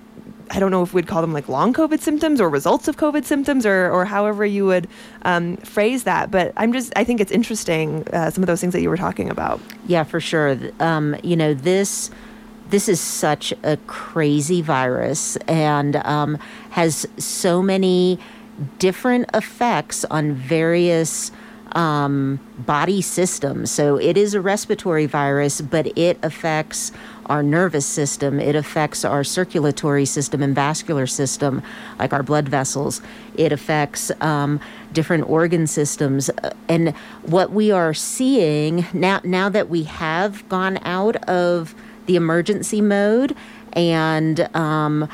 I 0.51 0.59
don't 0.59 0.71
know 0.71 0.83
if 0.83 0.93
we'd 0.93 1.07
call 1.07 1.21
them 1.21 1.33
like 1.33 1.49
long 1.49 1.73
COVID 1.73 1.99
symptoms 1.99 2.39
or 2.39 2.49
results 2.49 2.87
of 2.87 2.97
COVID 2.97 3.25
symptoms 3.25 3.65
or, 3.65 3.89
or 3.91 4.05
however 4.05 4.45
you 4.45 4.65
would 4.65 4.87
um, 5.23 5.57
phrase 5.57 6.03
that. 6.03 6.29
But 6.29 6.53
I'm 6.57 6.73
just, 6.73 6.93
I 6.95 7.03
think 7.03 7.19
it's 7.19 7.31
interesting, 7.31 8.07
uh, 8.13 8.29
some 8.29 8.43
of 8.43 8.47
those 8.47 8.61
things 8.61 8.73
that 8.73 8.81
you 8.81 8.89
were 8.89 8.97
talking 8.97 9.29
about. 9.29 9.59
Yeah, 9.87 10.03
for 10.03 10.19
sure. 10.19 10.57
Um, 10.79 11.15
you 11.23 11.35
know, 11.35 11.53
this. 11.53 12.11
This 12.69 12.89
is 12.89 12.99
such 12.99 13.53
a 13.63 13.77
crazy 13.87 14.61
virus 14.61 15.35
and 15.47 15.97
um, 15.97 16.37
has 16.71 17.05
so 17.17 17.61
many 17.61 18.19
different 18.79 19.29
effects 19.33 20.05
on 20.05 20.33
various 20.33 21.31
um, 21.73 22.39
body 22.59 23.01
systems. 23.01 23.71
So 23.71 23.97
it 23.97 24.17
is 24.17 24.33
a 24.33 24.41
respiratory 24.41 25.05
virus, 25.05 25.61
but 25.61 25.97
it 25.97 26.19
affects 26.23 26.91
our 27.27 27.41
nervous 27.41 27.85
system, 27.85 28.39
it 28.39 28.53
affects 28.55 29.05
our 29.05 29.23
circulatory 29.23 30.05
system 30.05 30.43
and 30.43 30.53
vascular 30.53 31.07
system, 31.07 31.63
like 31.97 32.11
our 32.11 32.21
blood 32.21 32.49
vessels. 32.49 33.01
It 33.35 33.51
affects 33.51 34.11
um, 34.21 34.59
different 34.91 35.29
organ 35.29 35.65
systems. 35.65 36.29
And 36.67 36.93
what 37.23 37.51
we 37.51 37.71
are 37.71 37.93
seeing 37.93 38.85
now, 38.93 39.21
now 39.23 39.47
that 39.49 39.69
we 39.69 39.83
have 39.83 40.47
gone 40.49 40.79
out 40.83 41.15
of 41.29 41.73
the 42.05 42.15
emergency 42.15 42.81
mode 42.81 43.35
and 43.73 44.41
um, 44.55 45.09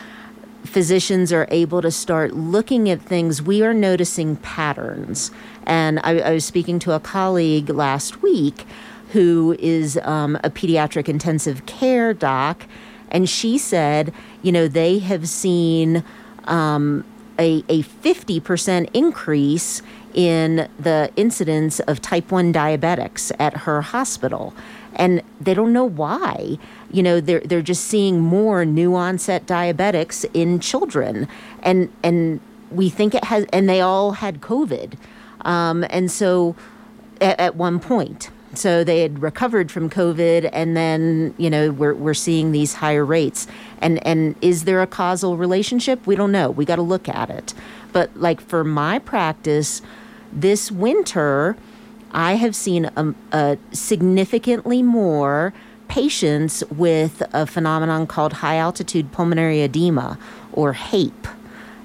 physicians 0.65 1.31
are 1.31 1.48
able 1.50 1.81
to 1.81 1.91
start 1.91 2.34
looking 2.34 2.89
at 2.89 3.01
things, 3.01 3.41
we 3.41 3.63
are 3.63 3.74
noticing 3.74 4.36
patterns. 4.38 5.31
And 5.65 6.00
I, 6.03 6.19
I 6.19 6.34
was 6.34 6.46
speaking 6.46 6.79
to 6.79 6.91
a 6.91 7.00
colleague 7.00 7.69
last 7.69 8.22
week 8.22 8.65
who 9.12 9.55
is 9.60 9.98
um, 10.03 10.36
a 10.43 10.50
pediatric 10.50 11.10
intensive 11.10 11.65
care 11.65 12.13
doc, 12.13 12.65
and 13.10 13.27
she 13.27 13.58
said, 13.58 14.13
you 14.43 14.51
know, 14.51 14.67
they 14.67 15.00
have 15.00 15.27
seen 15.27 16.03
um, 16.46 17.03
a, 17.39 17.63
a 17.69 17.81
50% 17.81 18.89
increase 18.93 19.81
in 20.13 20.69
the 20.79 21.12
incidence 21.15 21.79
of 21.81 22.01
type 22.01 22.31
1 22.31 22.53
diabetics 22.53 23.31
at 23.39 23.58
her 23.58 23.81
hospital. 23.81 24.53
And 24.96 25.22
they 25.39 25.53
don't 25.53 25.74
know 25.74 25.86
why. 25.86 26.58
You 26.91 27.03
know, 27.03 27.22
they're, 27.22 27.41
they're 27.41 27.62
just 27.62 27.86
seeing 27.86 28.19
more 28.19 28.65
new 28.65 28.96
onset 28.96 29.46
diabetics 29.46 30.25
in 30.34 30.60
children. 30.60 31.27
And, 31.62 31.91
and 32.03 32.39
we 32.72 32.89
think 32.89 33.15
it 33.15 33.25
has, 33.25 33.46
and 33.53 33.69
they 33.69 33.81
all 33.81 34.13
had 34.13 34.41
COVID. 34.41 34.98
Um, 35.41 35.86
and 35.89 36.12
so 36.12 36.55
at, 37.22 37.39
at 37.39 37.55
one 37.55 37.79
point, 37.79 38.29
so 38.55 38.84
they 38.84 39.01
had 39.01 39.22
recovered 39.22 39.72
from 39.72 39.89
COVID, 39.89 40.50
and 40.51 40.75
then 40.75 41.36
you 41.38 41.50
know 41.50 41.72
we're 41.72 41.93
we're 41.93 42.13
seeing 42.15 42.51
these 42.51 42.74
higher 42.74 43.05
rates. 43.05 43.48
And 43.79 44.05
and 44.05 44.36
is 44.41 44.63
there 44.63 44.81
a 44.81 44.88
causal 44.88 45.38
relationship? 45.38 46.05
We 46.08 46.15
don't 46.15 46.31
know. 46.31 46.50
We 46.50 46.65
got 46.65 46.77
to 46.77 46.81
look 46.81 47.08
at 47.08 47.29
it. 47.29 47.53
But 47.93 48.15
like 48.17 48.41
for 48.41 48.63
my 48.63 49.00
practice, 49.00 49.81
this 50.31 50.72
winter, 50.72 51.58
I 52.12 52.34
have 52.36 52.56
seen 52.56 52.89
a, 52.96 53.13
a 53.32 53.58
significantly 53.72 54.82
more 54.84 55.54
patients 55.88 56.63
with 56.70 57.24
a 57.34 57.46
phenomenon 57.46 58.08
called 58.08 58.34
high 58.34 58.58
altitude 58.58 59.12
pulmonary 59.12 59.62
edema, 59.62 60.18
or 60.54 60.74
HAPE, 60.74 61.28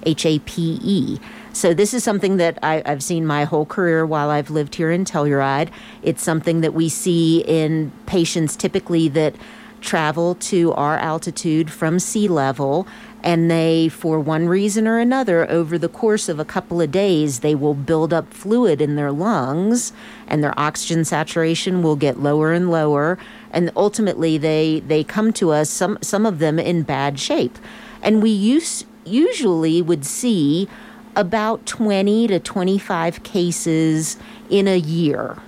H 0.05 0.27
A 0.27 0.39
P 0.41 0.79
E. 0.83 1.19
So 1.53 1.73
this 1.73 1.95
is 1.95 2.03
something 2.03 2.37
that 2.39 2.59
I, 2.63 2.83
have 2.85 3.03
seen 3.03 3.25
my 3.25 3.45
whole 3.45 3.65
career 3.65 4.05
while 4.05 4.29
I've 4.29 4.51
lived 4.51 4.75
here 4.75 4.91
in 4.91 5.05
Telluride. 5.05 5.71
It's 6.03 6.23
something 6.23 6.63
that 6.63 6.75
we 6.75 6.89
see 6.89 7.45
in 7.47 7.93
patients 8.07 8.57
typically 8.57 9.09
that 9.09 9.37
travel 9.81 10.35
to 10.37 10.73
our 10.73 10.97
altitude 10.99 11.71
from 11.71 11.99
sea 11.99 12.27
level 12.27 12.87
and 13.25 13.51
they 13.51 13.89
for 13.89 14.21
one 14.21 14.47
reason 14.47 14.87
or 14.87 15.01
another 15.01 15.51
over 15.51 15.77
the 15.77 15.89
course 15.89 16.29
of 16.29 16.39
a 16.39 16.45
couple 16.45 16.81
of 16.81 16.93
days 16.93 17.41
they 17.41 17.55
will 17.55 17.75
build 17.75 18.13
up 18.13 18.33
fluid 18.33 18.81
in 18.81 18.95
their 18.95 19.11
lungs 19.11 19.93
and 20.29 20.45
their 20.45 20.57
oxygen 20.59 21.05
saturation 21.05 21.83
will 21.83 21.97
get 21.97 22.21
lower 22.21 22.53
and 22.53 22.71
lower 22.71 23.19
and 23.51 23.73
ultimately 23.75 24.39
they 24.39 24.81
they 24.87 25.03
come 25.03 25.33
to 25.33 25.51
us 25.51 25.69
some 25.69 25.99
some 26.01 26.25
of 26.25 26.39
them 26.39 26.61
in 26.61 26.83
bad 26.83 27.19
shape 27.19 27.59
and 28.05 28.23
we 28.23 28.31
use, 28.31 28.85
usually 29.05 29.83
would 29.83 30.05
see 30.05 30.69
about 31.17 31.65
20 31.67 32.29
to 32.29 32.39
25 32.39 33.23
cases 33.23 34.19
in 34.51 34.69
a 34.69 34.77
year 34.77 35.39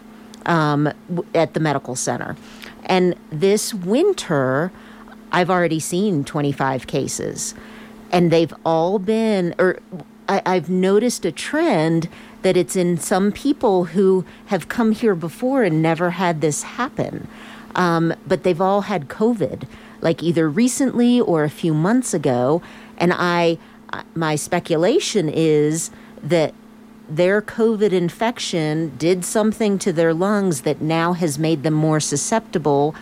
um, 0.47 0.91
at 1.35 1.55
the 1.55 1.61
medical 1.61 1.95
center. 1.95 2.37
And 2.87 3.15
this 3.31 3.75
winter, 3.75 4.73
I've 5.33 5.51
already 5.51 5.81
seen 5.81 6.25
25 6.25 6.87
cases. 6.87 7.55
And 8.11 8.31
they've 8.31 8.55
all 8.65 8.99
been, 8.99 9.55
or 9.59 9.79
I, 10.29 10.43
I've 10.47 10.71
noticed 10.71 11.25
a 11.25 11.33
trend 11.33 12.09
that 12.43 12.57
it's 12.57 12.77
in 12.77 12.99
some 12.99 13.33
people 13.33 13.87
who 13.87 14.25
have 14.47 14.69
come 14.69 14.93
here 14.93 15.15
before 15.15 15.65
and 15.65 15.83
never 15.83 16.11
had 16.11 16.41
this 16.41 16.63
happen. 16.63 17.29
Um, 17.75 18.15
but 18.27 18.43
they've 18.43 18.61
all 18.61 18.83
had 18.83 19.09
COVID, 19.09 19.67
like 20.01 20.23
either 20.23 20.49
recently 20.49 21.21
or 21.21 21.45
a 21.45 21.51
few 21.51 21.75
months 21.75 22.15
ago. 22.15 22.63
And 22.99 23.13
I, 23.13 23.59
my 24.15 24.37
speculation 24.37 25.29
is 25.29 25.91
that 26.23 26.55
their 27.09 27.41
COVID 27.41 27.93
infection 27.93 28.97
did 28.97 29.25
something 29.25 29.79
to 29.79 29.93
their 29.93 30.13
lungs 30.13 30.63
that 30.63 30.81
now 30.81 31.13
has 31.13 31.39
made 31.39 31.63
them 31.63 31.75
more 31.75 32.01
susceptible 32.01 32.95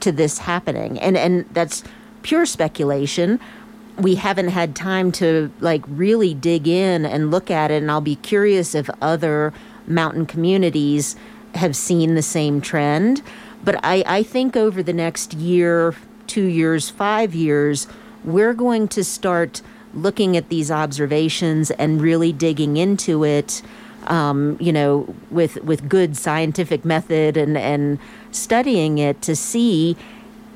to 0.00 0.12
this 0.12 0.38
happening. 0.38 0.98
And 0.98 1.16
and 1.16 1.46
that's 1.52 1.82
pure 2.22 2.46
speculation. 2.46 3.40
We 3.98 4.14
haven't 4.14 4.48
had 4.48 4.74
time 4.74 5.12
to 5.12 5.52
like 5.60 5.82
really 5.86 6.34
dig 6.34 6.66
in 6.66 7.04
and 7.04 7.30
look 7.30 7.50
at 7.50 7.70
it 7.70 7.82
and 7.82 7.90
I'll 7.90 8.00
be 8.00 8.16
curious 8.16 8.74
if 8.74 8.88
other 9.02 9.52
mountain 9.86 10.26
communities 10.26 11.16
have 11.54 11.76
seen 11.76 12.14
the 12.14 12.22
same 12.22 12.60
trend. 12.60 13.22
But 13.62 13.80
I, 13.84 14.02
I 14.06 14.22
think 14.22 14.56
over 14.56 14.82
the 14.82 14.92
next 14.92 15.34
year, 15.34 15.94
two 16.26 16.44
years, 16.44 16.88
five 16.88 17.34
years, 17.34 17.86
we're 18.24 18.54
going 18.54 18.88
to 18.88 19.04
start 19.04 19.60
looking 19.92 20.36
at 20.36 20.48
these 20.48 20.70
observations 20.70 21.70
and 21.72 22.00
really 22.00 22.32
digging 22.32 22.76
into 22.76 23.24
it, 23.24 23.62
um, 24.10 24.56
you 24.60 24.72
know, 24.72 25.14
with 25.30 25.62
with 25.62 25.88
good 25.88 26.16
scientific 26.16 26.84
method 26.84 27.36
and 27.36 27.56
and 27.56 27.98
studying 28.32 28.98
it 28.98 29.22
to 29.22 29.34
see 29.34 29.96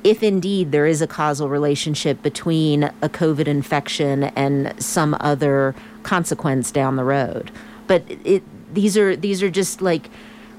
if 0.03 0.21
indeed 0.21 0.71
there 0.71 0.85
is 0.85 1.01
a 1.01 1.07
causal 1.07 1.49
relationship 1.49 2.21
between 2.21 2.83
a 2.83 3.09
COVID 3.09 3.47
infection 3.47 4.25
and 4.25 4.79
some 4.81 5.17
other 5.19 5.73
consequence 6.03 6.69
down 6.69 6.95
the 6.95 7.03
road. 7.03 7.49
But 7.87 8.03
it 8.23 8.43
these 8.73 8.97
are 8.97 9.15
these 9.15 9.41
are 9.41 9.49
just 9.49 9.81
like 9.81 10.09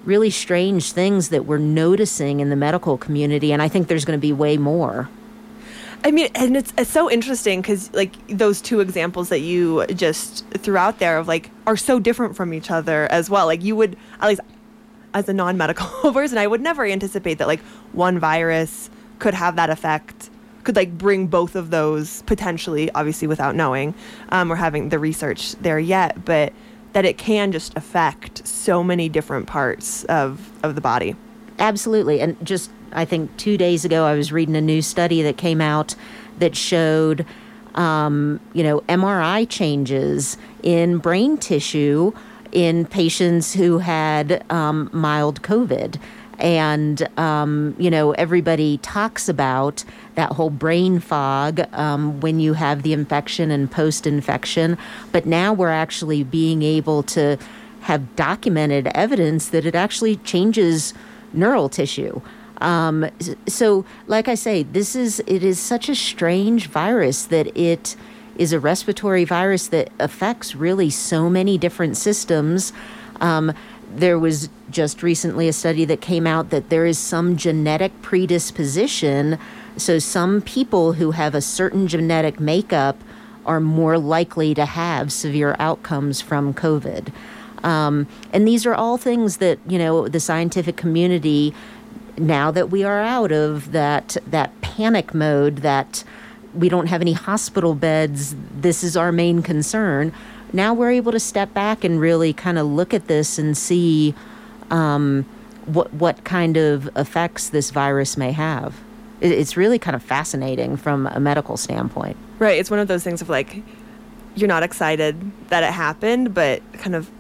really 0.05 0.31
strange 0.31 0.93
things 0.93 1.29
that 1.29 1.45
we're 1.45 1.59
noticing 1.59 2.41
in 2.41 2.49
the 2.49 2.57
medical 2.57 2.97
community 2.97 3.53
and 3.53 3.61
I 3.61 3.69
think 3.69 3.89
there's 3.89 4.05
going 4.05 4.19
to 4.19 4.21
be 4.21 4.33
way 4.33 4.57
more. 4.57 5.09
I 6.05 6.11
mean, 6.11 6.29
and 6.35 6.57
it's, 6.57 6.73
it's 6.79 6.91
so 6.91 7.11
interesting 7.11 7.61
because 7.61 7.93
like 7.93 8.15
those 8.29 8.61
two 8.61 8.81
examples 8.81 9.29
that 9.31 9.41
you 9.41 9.87
just 9.87 10.47
threw 10.51 10.77
out 10.77 10.99
there 10.99 11.19
of 11.19 11.27
like 11.27 11.51
are 11.67 11.77
so 11.77 11.99
different 11.99 12.37
from 12.37 12.55
each 12.55 12.71
other 12.71 13.11
as 13.11 13.29
well. 13.29 13.47
Like 13.47 13.63
you 13.63 13.75
would 13.77 13.97
at 14.21 14.29
least 14.29 14.41
as 15.15 15.29
a 15.29 15.33
non-medical 15.33 15.87
person, 16.13 16.39
I 16.39 16.47
would 16.47 16.61
never 16.61 16.85
anticipate 16.85 17.39
that 17.39 17.47
like 17.47 17.61
one 17.93 18.19
virus 18.19 18.91
could 19.19 19.35
have 19.35 19.57
that 19.57 19.71
effect, 19.71 20.31
could 20.63 20.77
like 20.77 20.97
bring 20.97 21.27
both 21.27 21.57
of 21.57 21.71
those 21.71 22.23
potentially, 22.23 22.91
obviously 22.93 23.27
without 23.27 23.57
knowing 23.57 23.95
um, 24.29 24.53
or 24.53 24.57
having 24.57 24.91
the 24.91 24.99
research 24.99 25.53
there 25.57 25.79
yet, 25.79 26.25
but 26.25 26.53
that 26.93 27.05
it 27.05 27.19
can 27.19 27.53
just 27.53 27.77
affect 27.77 28.47
so 28.47 28.85
many 28.85 29.09
different 29.09 29.47
parts 29.47 30.05
of 30.05 30.51
of 30.63 30.75
the 30.75 30.81
body. 30.81 31.17
Absolutely, 31.59 32.21
and 32.21 32.37
just 32.45 32.71
I 32.93 33.05
think 33.05 33.37
two 33.37 33.57
days 33.57 33.85
ago, 33.85 34.05
I 34.05 34.15
was 34.15 34.33
reading 34.33 34.57
a 34.57 34.61
new 34.61 34.83
study 34.83 35.23
that 35.23 35.37
came 35.37 35.61
out 35.61 35.95
that 36.39 36.57
showed, 36.57 37.27
um, 37.75 38.41
you 38.53 38.63
know, 38.63 38.81
MRI 38.83 39.49
changes 39.49 40.37
in 40.63 40.99
brain 40.99 41.37
tissue 41.37 42.13
in 42.53 42.87
patients 42.87 43.55
who 43.55 43.79
had 43.79 44.45
um, 44.51 44.89
mild 44.93 45.43
COVID. 45.43 46.01
And, 46.39 47.09
um, 47.19 47.75
you 47.79 47.91
know, 47.91 48.13
everybody 48.13 48.79
talks 48.79 49.29
about 49.29 49.85
that 50.17 50.33
whole 50.33 50.51
brain 50.51 51.01
fog 51.01 51.61
um, 51.73 52.21
when 52.21 52.41
you 52.41 52.53
have 52.53 52.83
the 52.83 52.93
infection 52.93 53.51
and 53.51 53.71
post 53.71 54.07
infection. 54.07 54.77
But 55.13 55.25
now 55.25 55.55
we're 55.55 55.71
actually 55.71 56.25
being 56.25 56.63
able 56.63 57.03
to 57.05 57.39
have 57.83 58.17
documented 58.17 58.89
evidence 58.89 59.49
that 59.49 59.65
it 59.65 59.75
actually 59.75 60.17
changes 60.17 60.93
neural 61.33 61.69
tissue. 61.69 62.21
Um, 62.61 63.09
so, 63.47 63.85
like 64.07 64.29
I 64.29 64.35
say, 64.35 64.63
this 64.63 64.97
is 64.97 65.21
it 65.27 65.43
is 65.43 65.59
such 65.59 65.89
a 65.89 65.95
strange 65.95 66.69
virus 66.69 67.25
that 67.27 67.57
it 67.57 67.97
is 68.39 68.53
a 68.53 68.61
respiratory 68.61 69.25
virus 69.25 69.69
that 69.69 69.91
affects 69.99 70.55
really 70.55 70.91
so 70.91 71.29
many 71.29 71.59
different 71.59 71.97
systems. 71.97 72.73
Um, 73.21 73.53
there 73.95 74.19
was 74.19 74.49
just 74.71 75.03
recently 75.03 75.49
a 75.49 75.53
study 75.53 75.85
that 75.85 76.01
came 76.01 76.27
out 76.27 76.51
that 76.51 76.71
there 76.71 76.87
is 76.87 76.99
some 76.99 77.37
genetic 77.37 78.03
predisposition. 78.03 79.39
So, 79.77 79.99
some 79.99 80.41
people 80.41 80.95
who 80.95 81.11
have 81.11 81.35
a 81.35 81.41
certain 81.43 81.87
genetic 81.87 82.41
makeup 82.41 82.99
are 83.45 83.61
more 83.61 83.99
likely 83.99 84.55
to 84.55 84.65
have 84.65 85.13
severe 85.13 85.55
outcomes 85.59 86.21
from 86.21 86.53
COVID. 86.53 87.13
Um, 87.65 88.07
and 88.33 88.47
these 88.47 88.67
are 88.67 88.75
all 88.75 88.97
things 88.97 89.39
that, 89.39 89.59
you 89.67 89.79
know, 89.79 90.09
the 90.09 90.21
scientific 90.21 90.77
community 90.77 91.55
now 92.19 92.51
that 92.51 92.71
we 92.71 92.85
are 92.85 93.01
out 93.01 93.33
of 93.33 93.73
that 93.73 94.17
that 94.27 94.59
panic 94.61 95.15
mode 95.15 95.59
that 95.59 96.05
we 96.55 96.69
don't 96.69 96.87
have 96.87 97.01
any 97.01 97.13
hospital 97.13 97.75
beds 97.75 98.35
this 98.55 98.83
is 98.83 98.97
our 98.97 99.13
main 99.13 99.43
concern. 99.43 100.13
Now 100.53 100.73
we're 100.73 100.93
able 100.93 101.13
to 101.13 101.21
step 101.21 101.53
back 101.53 101.85
and 101.85 102.01
really 102.01 102.33
kind 102.33 102.59
of 102.59 102.67
look 102.67 102.95
at 102.95 103.09
this 103.09 103.39
and 103.39 103.57
see 103.57 104.15
um, 104.71 105.25
what 105.67 105.93
what 105.93 106.25
kind 106.25 106.57
of 106.57 106.89
effects 106.97 107.51
this 107.51 107.71
virus 107.71 108.17
may 108.17 108.33
have. 108.33 108.75
It's 109.21 109.57
really 109.57 109.79
kind 109.79 109.95
of 109.95 110.03
fascinating 110.03 110.77
from 110.77 111.07
a 111.07 111.21
medical 111.21 111.57
standpoint. 111.57 112.17
Right 112.39 112.59
it's 112.59 112.71
one 112.71 112.81
of 112.81 112.89
those 112.89 113.05
things 113.05 113.21
of 113.21 113.29
like 113.29 113.63
you're 114.35 114.49
not 114.49 114.63
excited 114.63 115.33
that 115.49 115.63
it 115.63 115.73
happened 115.73 116.35
but 116.35 116.63
kind 116.75 116.95
of 116.95 117.11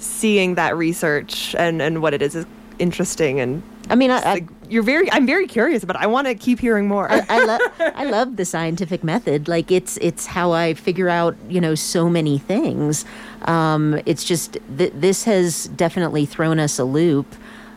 seeing 0.00 0.54
that 0.56 0.76
research 0.76 1.54
and 1.58 1.80
and 1.80 2.02
what 2.02 2.14
it 2.14 2.22
is 2.22 2.34
is 2.34 2.46
interesting 2.78 3.38
and 3.40 3.62
I 3.90 3.96
mean, 3.96 4.12
I, 4.12 4.18
I, 4.18 4.46
you're 4.68 4.84
very. 4.84 5.10
I'm 5.10 5.26
very 5.26 5.48
curious, 5.48 5.84
but 5.84 5.96
I 5.96 6.06
want 6.06 6.28
to 6.28 6.36
keep 6.36 6.60
hearing 6.60 6.86
more. 6.86 7.10
I, 7.10 7.26
I 7.28 7.44
love. 7.44 7.60
I 7.80 8.04
love 8.04 8.36
the 8.36 8.44
scientific 8.44 9.02
method. 9.02 9.48
Like 9.48 9.72
it's 9.72 9.96
it's 9.96 10.26
how 10.26 10.52
I 10.52 10.74
figure 10.74 11.08
out 11.08 11.36
you 11.48 11.60
know 11.60 11.74
so 11.74 12.08
many 12.08 12.38
things. 12.38 13.04
Um, 13.42 14.00
it's 14.06 14.22
just 14.22 14.58
th- 14.78 14.92
this 14.94 15.24
has 15.24 15.66
definitely 15.74 16.24
thrown 16.24 16.60
us 16.60 16.78
a 16.78 16.84
loop. 16.84 17.34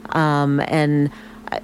Um, 0.09 0.59
and 0.67 1.09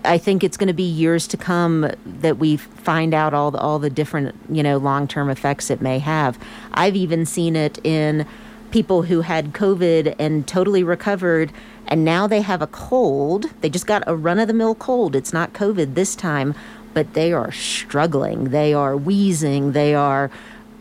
I 0.03 0.17
think 0.17 0.43
it's 0.43 0.57
going 0.57 0.67
to 0.67 0.73
be 0.73 0.83
years 0.83 1.27
to 1.27 1.37
come 1.37 1.91
that 2.05 2.37
we 2.37 2.57
find 2.57 3.13
out 3.13 3.35
all 3.35 3.51
the, 3.51 3.59
all 3.59 3.77
the 3.77 3.89
different 3.91 4.35
you 4.49 4.63
know 4.63 4.77
long 4.77 5.07
term 5.07 5.29
effects 5.29 5.69
it 5.69 5.79
may 5.79 5.99
have. 5.99 6.39
I've 6.73 6.95
even 6.95 7.27
seen 7.27 7.55
it 7.55 7.77
in 7.85 8.25
people 8.71 9.03
who 9.03 9.21
had 9.21 9.53
COVID 9.53 10.15
and 10.19 10.47
totally 10.47 10.83
recovered, 10.83 11.51
and 11.87 12.05
now 12.05 12.27
they 12.27 12.41
have 12.41 12.61
a 12.61 12.67
cold. 12.67 13.45
They 13.61 13.69
just 13.69 13.87
got 13.87 14.03
a 14.07 14.15
run 14.15 14.39
of 14.39 14.47
the 14.47 14.53
mill 14.53 14.75
cold. 14.75 15.15
It's 15.15 15.33
not 15.33 15.53
COVID 15.53 15.95
this 15.95 16.15
time, 16.15 16.55
but 16.93 17.13
they 17.13 17.33
are 17.33 17.51
struggling. 17.51 18.45
They 18.45 18.73
are 18.73 18.95
wheezing. 18.95 19.71
They 19.73 19.95
are 19.95 20.29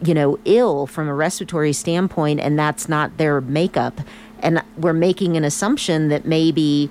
you 0.03 0.15
know 0.15 0.39
ill 0.45 0.87
from 0.87 1.09
a 1.09 1.15
respiratory 1.15 1.73
standpoint, 1.73 2.41
and 2.41 2.59
that's 2.59 2.89
not 2.89 3.17
their 3.17 3.41
makeup. 3.41 4.01
And 4.41 4.63
we're 4.77 4.93
making 4.93 5.37
an 5.37 5.45
assumption 5.45 6.09
that 6.09 6.25
maybe 6.25 6.91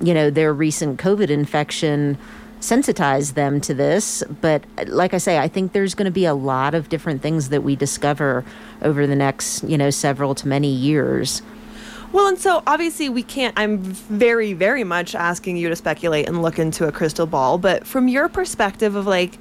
you 0.00 0.14
know, 0.14 0.30
their 0.30 0.52
recent 0.52 0.98
COVID 0.98 1.30
infection 1.30 2.18
sensitized 2.60 3.34
them 3.34 3.60
to 3.62 3.74
this. 3.74 4.22
But 4.40 4.64
like 4.86 5.14
I 5.14 5.18
say, 5.18 5.38
I 5.38 5.48
think 5.48 5.72
there's 5.72 5.94
going 5.94 6.06
to 6.06 6.10
be 6.10 6.24
a 6.24 6.34
lot 6.34 6.74
of 6.74 6.88
different 6.88 7.22
things 7.22 7.48
that 7.50 7.62
we 7.62 7.76
discover 7.76 8.44
over 8.82 9.06
the 9.06 9.16
next, 9.16 9.62
you 9.64 9.78
know, 9.78 9.90
several 9.90 10.34
to 10.36 10.48
many 10.48 10.70
years. 10.70 11.42
Well, 12.10 12.26
and 12.26 12.38
so 12.38 12.62
obviously 12.66 13.08
we 13.10 13.22
can't, 13.22 13.52
I'm 13.58 13.78
very, 13.78 14.54
very 14.54 14.82
much 14.82 15.14
asking 15.14 15.58
you 15.58 15.68
to 15.68 15.76
speculate 15.76 16.26
and 16.26 16.40
look 16.40 16.58
into 16.58 16.88
a 16.88 16.92
crystal 16.92 17.26
ball, 17.26 17.58
but 17.58 17.86
from 17.86 18.08
your 18.08 18.28
perspective 18.28 18.94
of 18.94 19.06
like, 19.06 19.38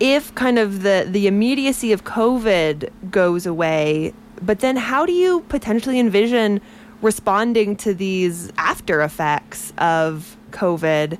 if 0.00 0.34
kind 0.34 0.58
of 0.58 0.82
the, 0.82 1.06
the 1.08 1.28
immediacy 1.28 1.92
of 1.92 2.02
COVID 2.02 2.90
goes 3.12 3.46
away, 3.46 4.12
but 4.42 4.58
then 4.58 4.76
how 4.76 5.06
do 5.06 5.12
you 5.12 5.42
potentially 5.42 6.00
envision 6.00 6.60
responding 7.00 7.76
to 7.76 7.94
these 7.94 8.50
after 8.58 9.00
effects 9.02 9.72
of 9.78 10.36
COVID 10.50 11.16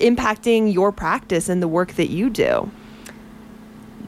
impacting 0.00 0.72
your 0.72 0.92
practice 0.92 1.48
and 1.48 1.62
the 1.62 1.68
work 1.68 1.94
that 1.94 2.10
you 2.10 2.30
do? 2.30 2.70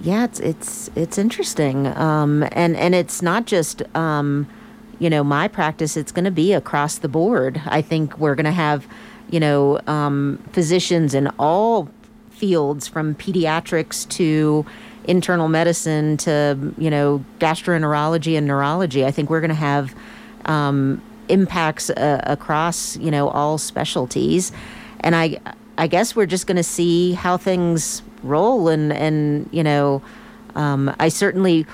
Yeah, 0.03 0.25
it's 0.25 0.41
it's 0.41 0.91
it's 0.97 1.17
interesting, 1.17 1.87
um, 1.87 2.43
and 2.53 2.77
and 2.77 2.95
it's 2.95 3.23
not 3.23 3.47
just 3.47 3.83
um, 3.95 4.49
you 4.99 5.09
know 5.09 5.23
my 5.23 5.47
practice. 5.47 5.97
It's 5.97 6.11
going 6.11 6.25
to 6.25 6.33
be 6.33 6.53
across 6.53 6.99
the 6.99 7.09
board. 7.09 7.63
I 7.67 7.83
think 7.83 8.19
we're 8.19 8.35
going 8.35 8.47
to 8.47 8.51
have 8.51 8.87
you 9.31 9.39
know 9.39 9.79
um, 9.87 10.43
physicians 10.53 11.15
in 11.15 11.29
all 11.39 11.89
fields, 12.31 12.89
from 12.89 13.15
pediatrics 13.15 14.09
to 14.09 14.67
internal 15.05 15.49
medicine 15.49 16.17
to 16.17 16.75
you 16.79 16.91
know 16.91 17.25
gastroenterology 17.39 18.37
and 18.37 18.47
neurology. 18.47 19.05
I 19.05 19.13
think 19.13 19.31
we're 19.31 19.41
going 19.41 19.51
to 19.51 19.55
have 19.55 19.95
um, 20.47 21.01
impacts 21.29 21.91
uh, 21.91 22.21
across 22.25 22.97
you 22.97 23.13
know 23.13 23.29
all 23.29 23.57
specialties, 23.57 24.51
and 25.01 25.15
I 25.15 25.39
I 25.79 25.87
guess 25.87 26.15
we're 26.15 26.27
just 26.27 26.47
going 26.47 26.57
to 26.57 26.63
see 26.63 27.13
how 27.13 27.37
things 27.37 28.03
roll, 28.23 28.69
and 28.69 28.93
and 28.93 29.49
you 29.53 29.63
know 29.63 30.03
um, 30.55 30.95
I 30.99 31.09
certainly 31.09 31.67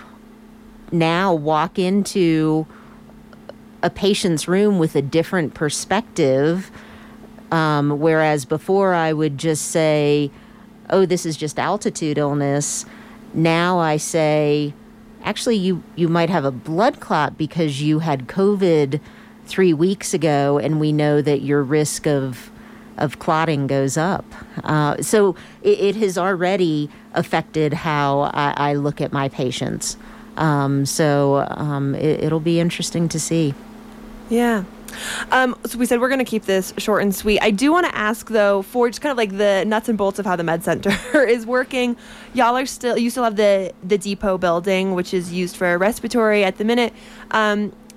now 0.92 1.34
walk 1.34 1.78
into 1.78 2.66
a 3.82 3.90
patient's 3.90 4.48
room 4.48 4.78
with 4.78 4.96
a 4.96 5.02
different 5.02 5.54
perspective. 5.54 6.70
Um, 7.50 7.98
whereas 7.98 8.44
before 8.44 8.92
I 8.92 9.12
would 9.12 9.38
just 9.38 9.70
say, 9.70 10.30
oh, 10.90 11.06
this 11.06 11.24
is 11.24 11.36
just 11.36 11.58
altitude 11.58 12.18
illness. 12.18 12.84
Now 13.32 13.78
I 13.78 13.96
say, 13.96 14.74
actually 15.24 15.56
you 15.56 15.82
you 15.96 16.08
might 16.08 16.30
have 16.30 16.44
a 16.44 16.50
blood 16.50 17.00
clot 17.00 17.36
because 17.38 17.82
you 17.82 18.00
had 18.00 18.28
COVID 18.28 19.00
three 19.46 19.72
weeks 19.72 20.12
ago, 20.14 20.58
and 20.58 20.78
we 20.78 20.92
know 20.92 21.22
that 21.22 21.42
your 21.42 21.62
risk 21.62 22.06
of 22.06 22.50
of 22.98 23.18
clotting 23.18 23.66
goes 23.66 23.96
up. 23.96 24.24
Uh, 24.64 25.00
so 25.02 25.34
it, 25.62 25.80
it, 25.80 25.96
has 25.96 26.18
already 26.18 26.90
affected 27.14 27.72
how 27.72 28.30
I, 28.34 28.54
I 28.56 28.74
look 28.74 29.00
at 29.00 29.12
my 29.12 29.28
patients. 29.28 29.96
Um, 30.36 30.86
so 30.86 31.46
um, 31.50 31.94
it, 31.94 32.30
will 32.30 32.40
be 32.40 32.60
interesting 32.60 33.08
to 33.08 33.20
see. 33.20 33.54
Yeah. 34.28 34.64
Um, 35.30 35.56
so 35.66 35.78
we 35.78 35.86
said 35.86 36.00
we're 36.00 36.08
going 36.08 36.18
to 36.18 36.24
keep 36.24 36.44
this 36.44 36.72
short 36.78 37.02
and 37.02 37.14
sweet. 37.14 37.40
I 37.42 37.50
do 37.50 37.72
want 37.72 37.86
to 37.86 37.94
ask 37.94 38.28
though, 38.28 38.62
for 38.62 38.88
just 38.88 39.00
kind 39.00 39.10
of 39.10 39.16
like 39.16 39.36
the 39.36 39.64
nuts 39.66 39.88
and 39.88 39.98
bolts 39.98 40.18
of 40.18 40.26
how 40.26 40.36
the 40.36 40.44
med 40.44 40.64
center 40.64 40.90
is 41.26 41.46
working. 41.46 41.96
Y'all 42.34 42.56
are 42.56 42.66
still 42.66 42.96
you 42.96 43.10
still 43.10 43.24
have 43.24 43.36
the 43.36 43.72
the 43.82 43.98
depot 43.98 44.38
building, 44.38 44.94
which 44.94 45.12
is 45.12 45.32
used 45.32 45.56
for 45.56 45.76
respiratory 45.76 46.44
at 46.44 46.56
the 46.56 46.64
minute. 46.64 46.92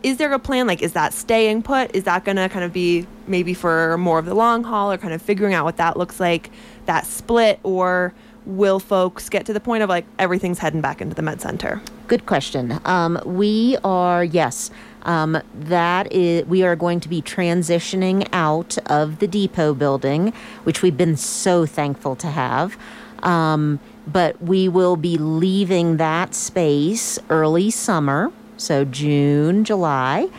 Is 0.03 0.17
there 0.17 0.33
a 0.33 0.39
plan? 0.39 0.67
Like, 0.67 0.81
is 0.81 0.93
that 0.93 1.13
staying 1.13 1.63
put? 1.63 1.95
Is 1.95 2.05
that 2.05 2.25
going 2.25 2.37
to 2.37 2.49
kind 2.49 2.65
of 2.65 2.73
be 2.73 3.05
maybe 3.27 3.53
for 3.53 3.97
more 3.97 4.19
of 4.19 4.25
the 4.25 4.33
long 4.33 4.63
haul, 4.63 4.91
or 4.91 4.97
kind 4.97 5.13
of 5.13 5.21
figuring 5.21 5.53
out 5.53 5.65
what 5.65 5.77
that 5.77 5.97
looks 5.97 6.19
like, 6.19 6.49
that 6.85 7.05
split, 7.05 7.59
or 7.63 8.13
will 8.45 8.79
folks 8.79 9.29
get 9.29 9.45
to 9.45 9.53
the 9.53 9.59
point 9.59 9.83
of 9.83 9.89
like 9.89 10.05
everything's 10.17 10.57
heading 10.59 10.81
back 10.81 11.01
into 11.01 11.15
the 11.15 11.21
med 11.21 11.41
center? 11.41 11.81
Good 12.07 12.25
question. 12.25 12.79
Um, 12.85 13.21
we 13.25 13.77
are 13.83 14.23
yes 14.23 14.71
um, 15.03 15.41
that 15.53 16.11
is, 16.11 16.45
we 16.45 16.63
are 16.63 16.75
going 16.75 16.99
to 17.01 17.09
be 17.09 17.21
transitioning 17.21 18.27
out 18.31 18.77
of 18.87 19.19
the 19.19 19.27
depot 19.27 19.73
building, 19.73 20.33
which 20.63 20.81
we've 20.81 20.97
been 20.97 21.17
so 21.17 21.65
thankful 21.65 22.15
to 22.17 22.27
have. 22.27 22.77
Um, 23.23 23.79
but 24.07 24.41
we 24.41 24.67
will 24.67 24.95
be 24.95 25.17
leaving 25.17 25.97
that 25.97 26.33
space 26.33 27.19
early 27.29 27.69
summer, 27.69 28.31
so 28.61 28.85
June, 28.85 29.63
July. 29.63 30.29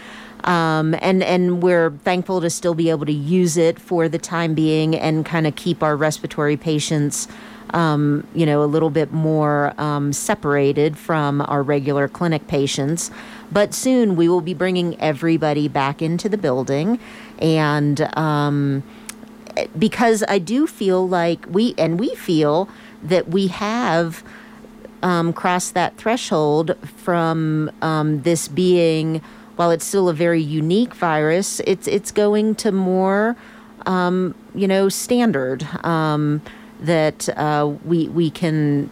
Um, 0.44 0.96
and 1.00 1.22
and 1.22 1.62
we're 1.62 1.90
thankful 2.04 2.40
to 2.40 2.50
still 2.50 2.74
be 2.74 2.90
able 2.90 3.06
to 3.06 3.12
use 3.12 3.56
it 3.56 3.78
for 3.78 4.08
the 4.08 4.18
time 4.18 4.54
being 4.54 4.96
and 4.96 5.24
kind 5.24 5.46
of 5.46 5.54
keep 5.54 5.82
our 5.82 5.96
respiratory 5.96 6.56
patients, 6.56 7.28
um, 7.70 8.26
you 8.34 8.44
know, 8.44 8.64
a 8.64 8.66
little 8.66 8.90
bit 8.90 9.12
more 9.12 9.72
um, 9.80 10.12
separated 10.12 10.98
from 10.98 11.42
our 11.42 11.62
regular 11.62 12.08
clinic 12.08 12.48
patients. 12.48 13.10
But 13.52 13.72
soon 13.72 14.16
we 14.16 14.28
will 14.28 14.40
be 14.40 14.54
bringing 14.54 15.00
everybody 15.00 15.68
back 15.68 16.02
into 16.02 16.28
the 16.28 16.38
building. 16.38 16.98
And 17.38 18.00
um, 18.18 18.82
because 19.78 20.24
I 20.28 20.38
do 20.38 20.66
feel 20.66 21.06
like 21.08 21.46
we, 21.48 21.74
and 21.78 22.00
we 22.00 22.14
feel 22.14 22.68
that 23.02 23.28
we 23.28 23.48
have 23.48 24.24
um, 25.02 25.32
crossed 25.32 25.74
that 25.74 25.96
threshold 25.96 26.76
from 26.96 27.70
um, 27.82 28.22
this 28.22 28.48
being, 28.48 29.20
while 29.56 29.70
it's 29.70 29.84
still 29.84 30.08
a 30.08 30.14
very 30.14 30.42
unique 30.42 30.94
virus, 30.94 31.60
it's, 31.60 31.86
it's 31.86 32.10
going 32.10 32.54
to 32.56 32.72
more, 32.72 33.36
um, 33.86 34.34
you 34.54 34.68
know, 34.68 34.88
standard 34.88 35.62
um, 35.84 36.40
that 36.80 37.28
uh, 37.30 37.72
we, 37.84 38.08
we 38.08 38.30
can 38.30 38.90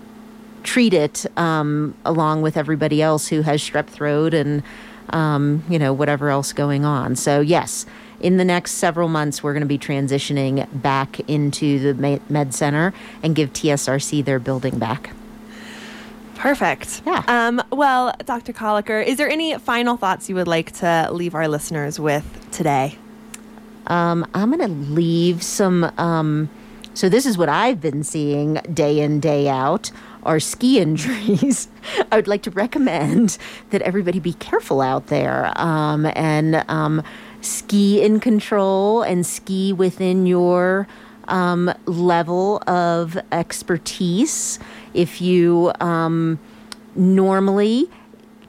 treat 0.62 0.94
it 0.94 1.26
um, 1.38 1.94
along 2.04 2.42
with 2.42 2.56
everybody 2.56 3.02
else 3.02 3.28
who 3.28 3.42
has 3.42 3.62
strep 3.62 3.86
throat 3.86 4.34
and 4.34 4.62
um, 5.10 5.64
you 5.68 5.78
know 5.78 5.92
whatever 5.92 6.30
else 6.30 6.52
going 6.52 6.84
on. 6.84 7.16
So 7.16 7.40
yes, 7.40 7.86
in 8.20 8.36
the 8.36 8.44
next 8.44 8.72
several 8.72 9.08
months, 9.08 9.42
we're 9.42 9.52
going 9.52 9.62
to 9.62 9.66
be 9.66 9.78
transitioning 9.78 10.66
back 10.82 11.20
into 11.28 11.92
the 11.92 12.20
med 12.28 12.54
center 12.54 12.92
and 13.22 13.34
give 13.34 13.52
TSRC 13.52 14.24
their 14.24 14.38
building 14.38 14.78
back. 14.78 15.10
Perfect. 16.40 17.02
Yeah. 17.04 17.22
Um, 17.28 17.62
well, 17.70 18.14
Dr. 18.24 18.54
Koelliker, 18.54 19.04
is 19.04 19.18
there 19.18 19.28
any 19.28 19.58
final 19.58 19.98
thoughts 19.98 20.30
you 20.30 20.34
would 20.36 20.48
like 20.48 20.72
to 20.78 21.08
leave 21.12 21.34
our 21.34 21.46
listeners 21.48 22.00
with 22.00 22.48
today? 22.50 22.96
Um, 23.88 24.26
I'm 24.32 24.50
going 24.50 24.66
to 24.66 24.92
leave 24.92 25.42
some. 25.42 25.92
Um, 25.98 26.48
so, 26.94 27.10
this 27.10 27.26
is 27.26 27.36
what 27.36 27.50
I've 27.50 27.82
been 27.82 28.02
seeing 28.02 28.54
day 28.72 29.00
in, 29.00 29.20
day 29.20 29.48
out 29.48 29.90
are 30.22 30.40
ski 30.40 30.78
injuries, 30.80 31.68
I 32.10 32.16
would 32.16 32.28
like 32.28 32.42
to 32.44 32.50
recommend 32.50 33.36
that 33.68 33.82
everybody 33.82 34.18
be 34.18 34.32
careful 34.34 34.80
out 34.80 35.08
there 35.08 35.52
um, 35.56 36.06
and 36.16 36.64
um, 36.68 37.02
ski 37.42 38.02
in 38.02 38.18
control 38.18 39.02
and 39.02 39.26
ski 39.26 39.74
within 39.74 40.24
your 40.24 40.88
um, 41.28 41.72
level 41.86 42.62
of 42.66 43.18
expertise. 43.32 44.58
If 44.94 45.20
you 45.20 45.72
um, 45.80 46.38
normally 46.94 47.88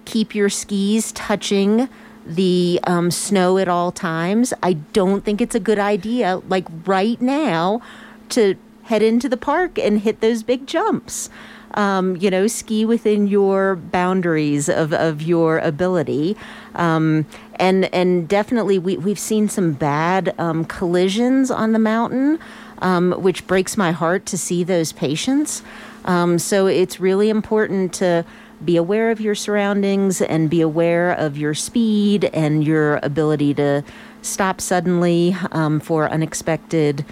keep 0.06 0.34
your 0.36 0.50
skis 0.50 1.12
touching 1.12 1.88
the 2.26 2.80
um, 2.84 3.12
snow 3.12 3.58
at 3.58 3.68
all 3.68 3.92
times, 3.92 4.54
I 4.62 4.74
don't 4.74 5.24
think 5.24 5.42
it's 5.42 5.56
a 5.56 5.60
good 5.60 5.80
idea, 5.80 6.42
like 6.48 6.68
right 6.86 7.20
now, 7.22 7.82
to 8.30 8.56
head 8.84 9.02
into 9.02 9.30
the 9.30 9.38
park 9.38 9.78
and 9.78 10.00
hit 10.00 10.22
those 10.22 10.44
big 10.44 10.68
jumps 10.68 11.30
um, 11.76 12.16
you 12.18 12.30
know, 12.30 12.48
ski 12.48 12.86
within 12.86 13.28
your 13.28 13.76
boundaries 13.76 14.70
of, 14.70 14.94
of 14.94 15.22
your 15.22 15.60
ability. 15.60 16.36
Um, 16.76 17.26
and 17.56 17.94
and 17.94 18.28
definitely 18.28 18.80
we, 18.80 18.98
we've 18.98 19.20
seen 19.20 19.50
some 19.50 19.74
bad 19.74 20.34
um, 20.38 20.66
collisions 20.66 21.52
on 21.52 21.72
the 21.72 21.80
mountain, 21.80 22.40
um, 22.80 23.12
which 23.14 23.46
breaks 23.48 23.78
my 23.78 23.92
heart 23.92 24.26
to 24.28 24.38
see 24.38 24.64
those 24.64 24.92
patients. 24.92 25.62
Um, 26.06 26.40
so 26.40 26.68
it's 26.68 27.00
really 27.00 27.30
important 27.30 27.94
to 27.96 28.26
be 28.64 28.78
aware 28.78 29.12
of 29.12 29.20
your 29.20 29.36
surroundings 29.36 30.22
and 30.22 30.50
be 30.50 30.62
aware 30.62 31.12
of 31.12 31.38
your 31.38 31.54
speed 31.54 32.26
and 32.26 32.64
your 32.64 33.00
ability 33.04 33.54
to 33.56 33.84
stop 34.22 34.62
suddenly 34.62 35.36
um, 35.52 35.80
for 35.80 36.10
unexpected 36.10 37.04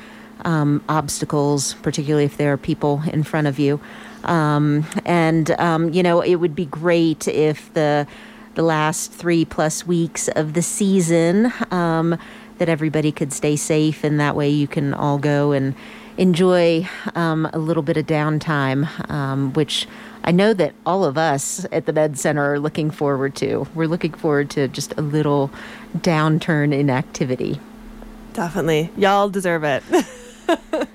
um, 0.45 0.83
obstacles, 0.87 1.73
particularly 1.75 2.25
if 2.25 2.37
there 2.37 2.53
are 2.53 2.57
people 2.57 3.01
in 3.11 3.23
front 3.23 3.47
of 3.47 3.59
you. 3.59 3.79
Um, 4.23 4.85
and 5.05 5.51
um, 5.59 5.93
you 5.93 6.03
know, 6.03 6.21
it 6.21 6.35
would 6.35 6.55
be 6.55 6.65
great 6.65 7.27
if 7.27 7.73
the 7.73 8.07
the 8.55 8.63
last 8.63 9.11
three 9.13 9.45
plus 9.45 9.85
weeks 9.85 10.27
of 10.29 10.53
the 10.53 10.61
season 10.61 11.53
um, 11.71 12.17
that 12.57 12.67
everybody 12.67 13.11
could 13.11 13.31
stay 13.31 13.55
safe, 13.55 14.03
and 14.03 14.19
that 14.19 14.35
way 14.35 14.49
you 14.49 14.67
can 14.67 14.93
all 14.93 15.17
go 15.17 15.51
and 15.51 15.75
enjoy 16.17 16.87
um, 17.15 17.49
a 17.53 17.57
little 17.57 17.83
bit 17.83 17.95
of 17.95 18.05
downtime, 18.05 19.09
um, 19.09 19.53
which 19.53 19.87
I 20.23 20.31
know 20.31 20.53
that 20.53 20.73
all 20.85 21.05
of 21.05 21.17
us 21.17 21.65
at 21.71 21.85
the 21.85 21.93
Med 21.93 22.19
Center 22.19 22.53
are 22.53 22.59
looking 22.59 22.91
forward 22.91 23.35
to. 23.37 23.67
We're 23.73 23.87
looking 23.87 24.13
forward 24.13 24.49
to 24.51 24.67
just 24.67 24.93
a 24.97 25.01
little 25.01 25.49
downturn 25.97 26.73
in 26.73 26.89
activity. 26.89 27.59
Definitely. 28.33 28.91
Y'all 28.97 29.29
deserve 29.29 29.63
it. 29.63 29.83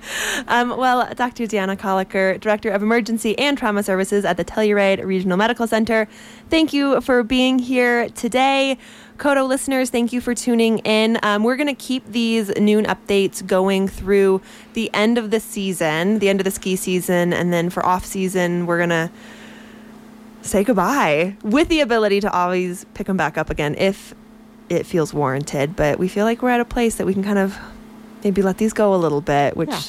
um, 0.47 0.77
well, 0.77 1.13
Dr. 1.15 1.43
Deanna 1.43 1.77
Koelliker, 1.77 2.39
Director 2.39 2.69
of 2.69 2.83
Emergency 2.83 3.37
and 3.37 3.57
Trauma 3.57 3.83
Services 3.83 4.25
at 4.25 4.37
the 4.37 4.45
Telluride 4.45 5.03
Regional 5.03 5.37
Medical 5.37 5.67
Center, 5.67 6.07
thank 6.49 6.73
you 6.73 7.01
for 7.01 7.23
being 7.23 7.59
here 7.59 8.09
today. 8.09 8.77
KOTO 9.17 9.47
listeners, 9.47 9.89
thank 9.89 10.11
you 10.11 10.19
for 10.19 10.35
tuning 10.35 10.79
in. 10.79 11.17
Um, 11.23 11.43
we're 11.43 11.55
going 11.55 11.67
to 11.67 11.73
keep 11.73 12.05
these 12.05 12.49
noon 12.57 12.85
updates 12.85 13.45
going 13.45 13.87
through 13.87 14.41
the 14.73 14.89
end 14.93 15.17
of 15.17 15.31
the 15.31 15.39
season, 15.39 16.19
the 16.19 16.27
end 16.27 16.41
of 16.41 16.43
the 16.43 16.51
ski 16.51 16.75
season, 16.75 17.31
and 17.31 17.53
then 17.53 17.69
for 17.69 17.85
off 17.85 18.05
season, 18.05 18.65
we're 18.65 18.77
going 18.77 18.89
to 18.89 19.09
say 20.41 20.63
goodbye 20.63 21.35
with 21.43 21.69
the 21.69 21.79
ability 21.79 22.19
to 22.21 22.31
always 22.31 22.85
pick 22.93 23.07
them 23.07 23.17
back 23.17 23.37
up 23.37 23.49
again 23.49 23.73
if 23.75 24.13
it 24.69 24.85
feels 24.85 25.13
warranted. 25.13 25.75
But 25.75 25.97
we 25.97 26.07
feel 26.07 26.25
like 26.25 26.41
we're 26.41 26.49
at 26.49 26.59
a 26.59 26.65
place 26.65 26.95
that 26.95 27.05
we 27.05 27.13
can 27.13 27.23
kind 27.23 27.39
of 27.39 27.57
maybe 28.23 28.41
let 28.41 28.57
these 28.57 28.73
go 28.73 28.93
a 28.93 28.97
little 28.97 29.21
bit, 29.21 29.55
which. 29.55 29.69
Yeah. 29.69 29.81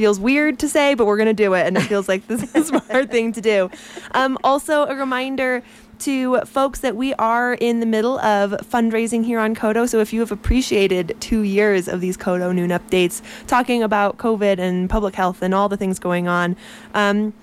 Feels 0.00 0.18
weird 0.18 0.58
to 0.60 0.68
say, 0.70 0.94
but 0.94 1.04
we're 1.04 1.18
going 1.18 1.26
to 1.26 1.34
do 1.34 1.52
it. 1.52 1.66
And 1.66 1.76
it 1.76 1.82
feels 1.82 2.08
like 2.08 2.26
this 2.26 2.42
is 2.42 2.54
a 2.54 2.64
smart 2.64 3.10
thing 3.10 3.34
to 3.34 3.42
do. 3.42 3.70
Um, 4.12 4.38
also, 4.42 4.86
a 4.86 4.94
reminder 4.94 5.62
to 5.98 6.40
folks 6.46 6.80
that 6.80 6.96
we 6.96 7.12
are 7.16 7.52
in 7.52 7.80
the 7.80 7.86
middle 7.86 8.18
of 8.20 8.52
fundraising 8.62 9.22
here 9.26 9.38
on 9.38 9.54
KOTO. 9.54 9.86
So 9.86 9.98
if 9.98 10.14
you 10.14 10.20
have 10.20 10.32
appreciated 10.32 11.14
two 11.20 11.42
years 11.42 11.86
of 11.86 12.00
these 12.00 12.16
KOTO 12.16 12.54
Noon 12.54 12.70
updates 12.70 13.20
talking 13.46 13.82
about 13.82 14.16
COVID 14.16 14.58
and 14.58 14.88
public 14.88 15.14
health 15.16 15.42
and 15.42 15.52
all 15.52 15.68
the 15.68 15.76
things 15.76 15.98
going 15.98 16.26
on, 16.26 16.56
um, 16.94 17.34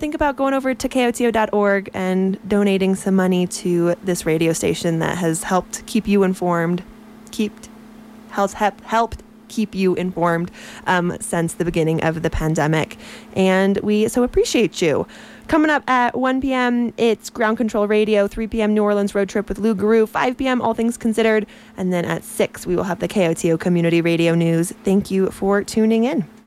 think 0.00 0.12
about 0.16 0.34
going 0.34 0.52
over 0.52 0.74
to 0.74 0.88
koto.org 0.88 1.90
and 1.94 2.40
donating 2.48 2.96
some 2.96 3.14
money 3.14 3.46
to 3.46 3.94
this 4.02 4.26
radio 4.26 4.52
station 4.52 4.98
that 4.98 5.18
has 5.18 5.44
helped 5.44 5.86
keep 5.86 6.08
you 6.08 6.24
informed, 6.24 6.82
keep 7.30 7.52
helped 8.30 9.22
keep 9.50 9.74
you 9.74 9.94
informed 9.96 10.50
um, 10.86 11.16
since 11.20 11.54
the 11.54 11.64
beginning 11.64 12.02
of 12.02 12.22
the 12.22 12.30
pandemic. 12.30 12.96
And 13.34 13.76
we 13.78 14.08
so 14.08 14.22
appreciate 14.22 14.80
you. 14.80 15.06
Coming 15.50 15.68
up 15.68 15.82
at 15.90 16.16
1 16.16 16.40
p.m., 16.40 16.94
it's 16.96 17.28
Ground 17.28 17.56
Control 17.56 17.88
Radio. 17.88 18.28
3 18.28 18.46
p.m., 18.46 18.72
New 18.72 18.84
Orleans 18.84 19.16
Road 19.16 19.28
Trip 19.28 19.48
with 19.48 19.58
Lou 19.58 19.74
Guru. 19.74 20.06
5 20.06 20.38
p.m., 20.38 20.62
All 20.62 20.74
Things 20.74 20.96
Considered. 20.96 21.44
And 21.76 21.92
then 21.92 22.04
at 22.04 22.22
6, 22.22 22.68
we 22.68 22.76
will 22.76 22.84
have 22.84 23.00
the 23.00 23.08
KOTO 23.08 23.58
Community 23.58 24.00
Radio 24.00 24.36
News. 24.36 24.70
Thank 24.84 25.10
you 25.10 25.28
for 25.30 25.64
tuning 25.64 26.04
in. 26.04 26.30